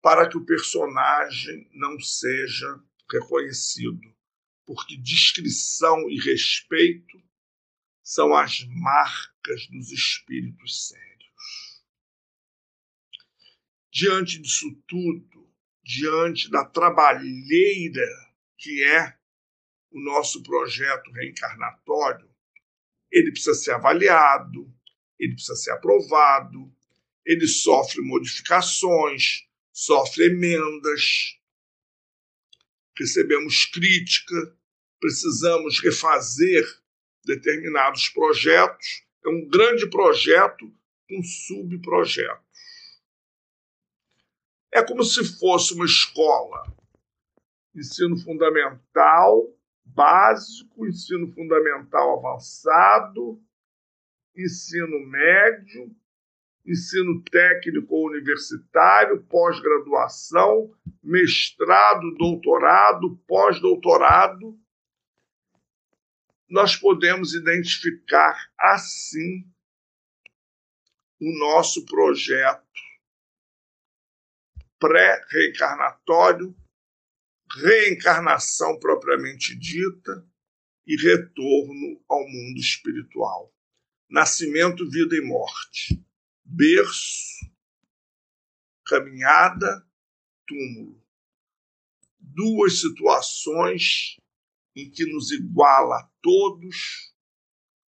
para 0.00 0.26
que 0.26 0.38
o 0.38 0.46
personagem 0.46 1.68
não 1.74 2.00
seja 2.00 2.82
reconhecido, 3.10 4.16
porque 4.64 4.96
discrição 4.96 6.08
e 6.08 6.18
respeito 6.18 7.22
são 8.02 8.34
as 8.34 8.64
marcas 8.66 9.66
dos 9.66 9.92
espíritos 9.92 10.88
sérios. 10.88 11.84
Diante 13.90 14.38
disso 14.38 14.74
tudo, 14.88 15.54
diante 15.84 16.50
da 16.50 16.64
trabalheira 16.64 18.08
que 18.56 18.82
é 18.84 19.21
o 19.92 20.00
nosso 20.00 20.42
projeto 20.42 21.10
reencarnatório, 21.12 22.28
ele 23.10 23.30
precisa 23.30 23.54
ser 23.54 23.72
avaliado, 23.72 24.72
ele 25.18 25.34
precisa 25.34 25.54
ser 25.56 25.72
aprovado, 25.72 26.72
ele 27.24 27.46
sofre 27.46 28.00
modificações, 28.00 29.46
sofre 29.72 30.26
emendas, 30.26 31.38
recebemos 32.98 33.66
crítica, 33.66 34.56
precisamos 35.00 35.80
refazer 35.80 36.64
determinados 37.24 38.08
projetos. 38.08 39.04
É 39.24 39.28
um 39.28 39.46
grande 39.48 39.88
projeto 39.88 40.72
com 41.08 41.22
subprojetos. 41.22 42.42
É 44.72 44.82
como 44.82 45.04
se 45.04 45.22
fosse 45.38 45.74
uma 45.74 45.84
escola, 45.84 46.74
ensino 47.74 48.16
fundamental, 48.18 49.54
básico, 49.84 50.86
ensino 50.86 51.32
fundamental 51.32 52.18
avançado, 52.18 53.42
ensino 54.36 55.06
médio, 55.06 55.94
ensino 56.66 57.22
técnico 57.24 58.06
universitário, 58.06 59.22
pós-graduação, 59.24 60.72
mestrado, 61.02 62.14
doutorado, 62.16 63.16
pós-doutorado. 63.26 64.58
Nós 66.48 66.76
podemos 66.76 67.34
identificar 67.34 68.50
assim 68.58 69.44
o 71.20 71.38
nosso 71.38 71.84
projeto 71.86 72.62
pré-reencarnatório 74.78 76.54
reencarnação 77.54 78.78
propriamente 78.78 79.56
dita 79.56 80.26
e 80.86 80.96
retorno 80.96 82.02
ao 82.08 82.20
mundo 82.20 82.58
espiritual. 82.58 83.54
Nascimento, 84.08 84.88
vida 84.88 85.16
e 85.16 85.20
morte. 85.20 86.02
Berço, 86.44 87.50
caminhada, 88.84 89.86
túmulo. 90.46 91.02
Duas 92.18 92.80
situações 92.80 94.16
em 94.74 94.90
que 94.90 95.04
nos 95.06 95.30
iguala 95.30 95.96
a 95.96 96.10
todos, 96.22 97.14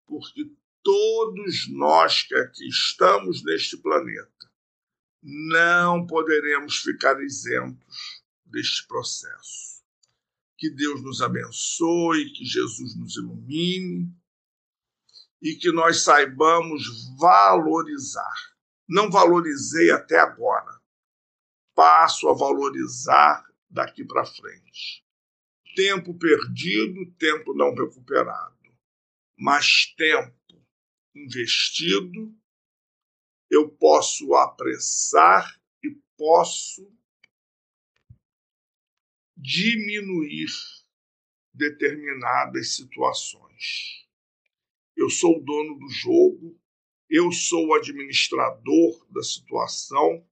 porque 0.06 0.50
todos 0.82 1.68
nós 1.70 2.22
que 2.22 2.34
aqui 2.34 2.66
estamos 2.68 3.44
neste 3.44 3.76
planeta 3.76 4.32
não 5.22 6.06
poderemos 6.06 6.78
ficar 6.78 7.22
isentos 7.22 8.23
deste 8.44 8.86
processo. 8.86 9.82
Que 10.56 10.70
Deus 10.70 11.02
nos 11.02 11.20
abençoe, 11.20 12.32
que 12.32 12.44
Jesus 12.44 12.96
nos 12.96 13.16
ilumine 13.16 14.14
e 15.42 15.54
que 15.56 15.70
nós 15.72 16.02
saibamos 16.02 16.82
valorizar. 17.18 18.54
Não 18.88 19.10
valorizei 19.10 19.90
até 19.90 20.18
agora. 20.18 20.80
Passo 21.74 22.28
a 22.28 22.34
valorizar 22.34 23.44
daqui 23.68 24.04
para 24.04 24.24
frente. 24.24 25.04
Tempo 25.74 26.14
perdido, 26.14 27.10
tempo 27.18 27.52
não 27.52 27.74
recuperado. 27.74 28.54
Mas 29.36 29.92
tempo 29.96 30.32
investido, 31.14 32.34
eu 33.50 33.68
posso 33.68 34.34
apressar 34.34 35.60
e 35.82 35.90
posso 36.16 36.90
diminuir 39.44 40.48
determinadas 41.52 42.76
situações. 42.76 44.06
Eu 44.96 45.10
sou 45.10 45.36
o 45.36 45.44
dono 45.44 45.78
do 45.78 45.90
jogo, 45.90 46.58
eu 47.10 47.30
sou 47.30 47.66
o 47.66 47.74
administrador 47.74 49.06
da 49.10 49.22
situação, 49.22 50.26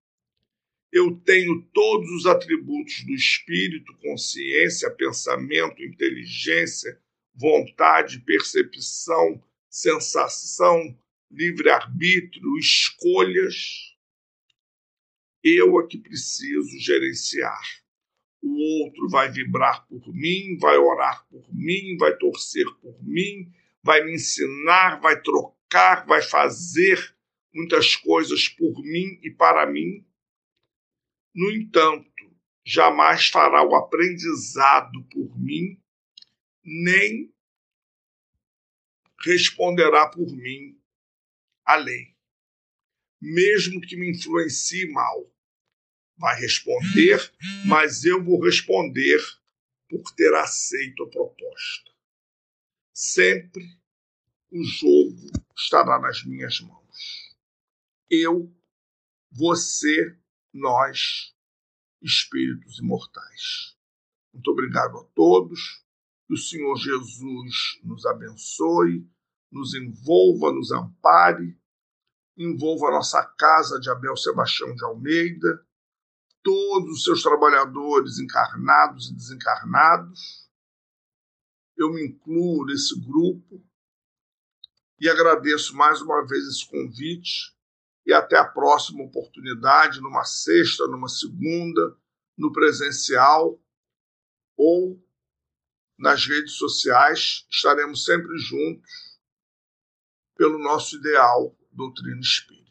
eu 0.91 1.15
tenho 1.15 1.61
todos 1.75 2.11
os 2.11 2.25
atributos 2.25 3.05
do 3.05 3.13
espírito, 3.13 3.95
consciência, 3.99 4.91
pensamento, 4.91 5.83
inteligência, 5.83 6.99
vontade, 7.35 8.19
percepção, 8.21 9.45
sensação, 9.69 10.99
livre-arbítrio, 11.31 12.57
escolhas. 12.59 13.95
Eu 15.45 15.79
é 15.79 15.87
que 15.87 15.99
preciso 15.99 16.79
gerenciar. 16.79 17.82
O 18.43 18.85
outro 18.85 19.09
vai 19.09 19.31
vibrar 19.31 19.87
por 19.87 20.13
mim, 20.13 20.59
vai 20.59 20.77
orar 20.77 21.27
por 21.29 21.45
mim, 21.55 21.97
vai 21.97 22.17
torcer 22.17 22.67
por 22.81 23.01
mim, 23.03 23.53
vai 23.83 24.05
me 24.05 24.15
ensinar, 24.15 25.01
vai 25.01 25.21
trocar, 25.23 26.05
vai 26.07 26.21
fazer 26.21 27.15
muitas 27.55 27.95
coisas 27.95 28.49
por 28.49 28.83
mim 28.83 29.19
e 29.23 29.31
para 29.31 29.65
mim. 29.67 30.05
No 31.35 31.51
entanto, 31.51 32.11
jamais 32.65 33.29
fará 33.29 33.63
o 33.63 33.75
aprendizado 33.75 35.05
por 35.05 35.39
mim, 35.39 35.81
nem 36.65 37.33
responderá 39.25 40.09
por 40.09 40.31
mim 40.33 40.79
a 41.65 41.77
lei, 41.77 42.15
mesmo 43.21 43.81
que 43.81 43.97
me 43.97 44.11
influencie 44.11 44.91
mal. 44.91 45.32
Vai 46.17 46.39
responder, 46.39 47.33
mas 47.67 48.05
eu 48.05 48.23
vou 48.23 48.43
responder 48.43 49.21
por 49.89 50.03
ter 50.15 50.35
aceito 50.35 51.03
a 51.05 51.11
proposta. 51.11 51.91
Sempre 52.95 53.65
o 54.51 54.63
jogo 54.63 55.31
estará 55.57 55.99
nas 55.99 56.25
minhas 56.25 56.61
mãos. 56.61 57.37
Eu, 58.11 58.55
você, 59.31 60.17
nós, 60.53 61.35
espíritos 62.03 62.79
imortais. 62.79 63.77
Muito 64.33 64.51
obrigado 64.51 64.99
a 64.99 65.05
todos. 65.15 65.83
Que 66.27 66.35
o 66.35 66.39
Senhor 66.39 66.77
Jesus 66.77 67.81
nos 67.83 68.07
abençoe, 68.07 69.07
nos 69.51 69.75
envolva, 69.75 70.53
nos 70.53 70.71
ampare, 70.71 71.59
envolva 72.37 72.89
a 72.89 72.93
nossa 72.93 73.23
casa 73.39 73.79
de 73.79 73.91
Abel 73.91 74.17
Sebastião 74.17 74.75
de 74.75 74.85
Almeida, 74.85 75.67
todos 76.73 76.91
os 76.91 77.05
seus 77.05 77.23
trabalhadores 77.23 78.19
encarnados 78.19 79.11
e 79.11 79.15
desencarnados. 79.15 80.49
Eu 81.77 81.93
me 81.93 82.03
incluo 82.07 82.65
nesse 82.65 82.99
grupo 82.99 83.63
e 84.99 85.07
agradeço 85.07 85.77
mais 85.77 86.01
uma 86.01 86.27
vez 86.27 86.47
esse 86.47 86.67
convite 86.67 87.55
e 88.07 88.13
até 88.13 88.39
a 88.39 88.49
próxima 88.49 89.05
oportunidade, 89.05 90.01
numa 90.01 90.25
sexta, 90.25 90.87
numa 90.87 91.09
segunda, 91.09 91.95
no 92.39 92.51
presencial 92.51 93.63
ou 94.57 94.99
nas 95.99 96.25
redes 96.25 96.55
sociais. 96.55 97.47
Estaremos 97.51 98.03
sempre 98.07 98.35
juntos 98.39 98.91
pelo 100.39 100.59
nosso 100.59 100.97
ideal 100.97 101.55
doutrina 101.71 102.21
espírita. 102.21 102.62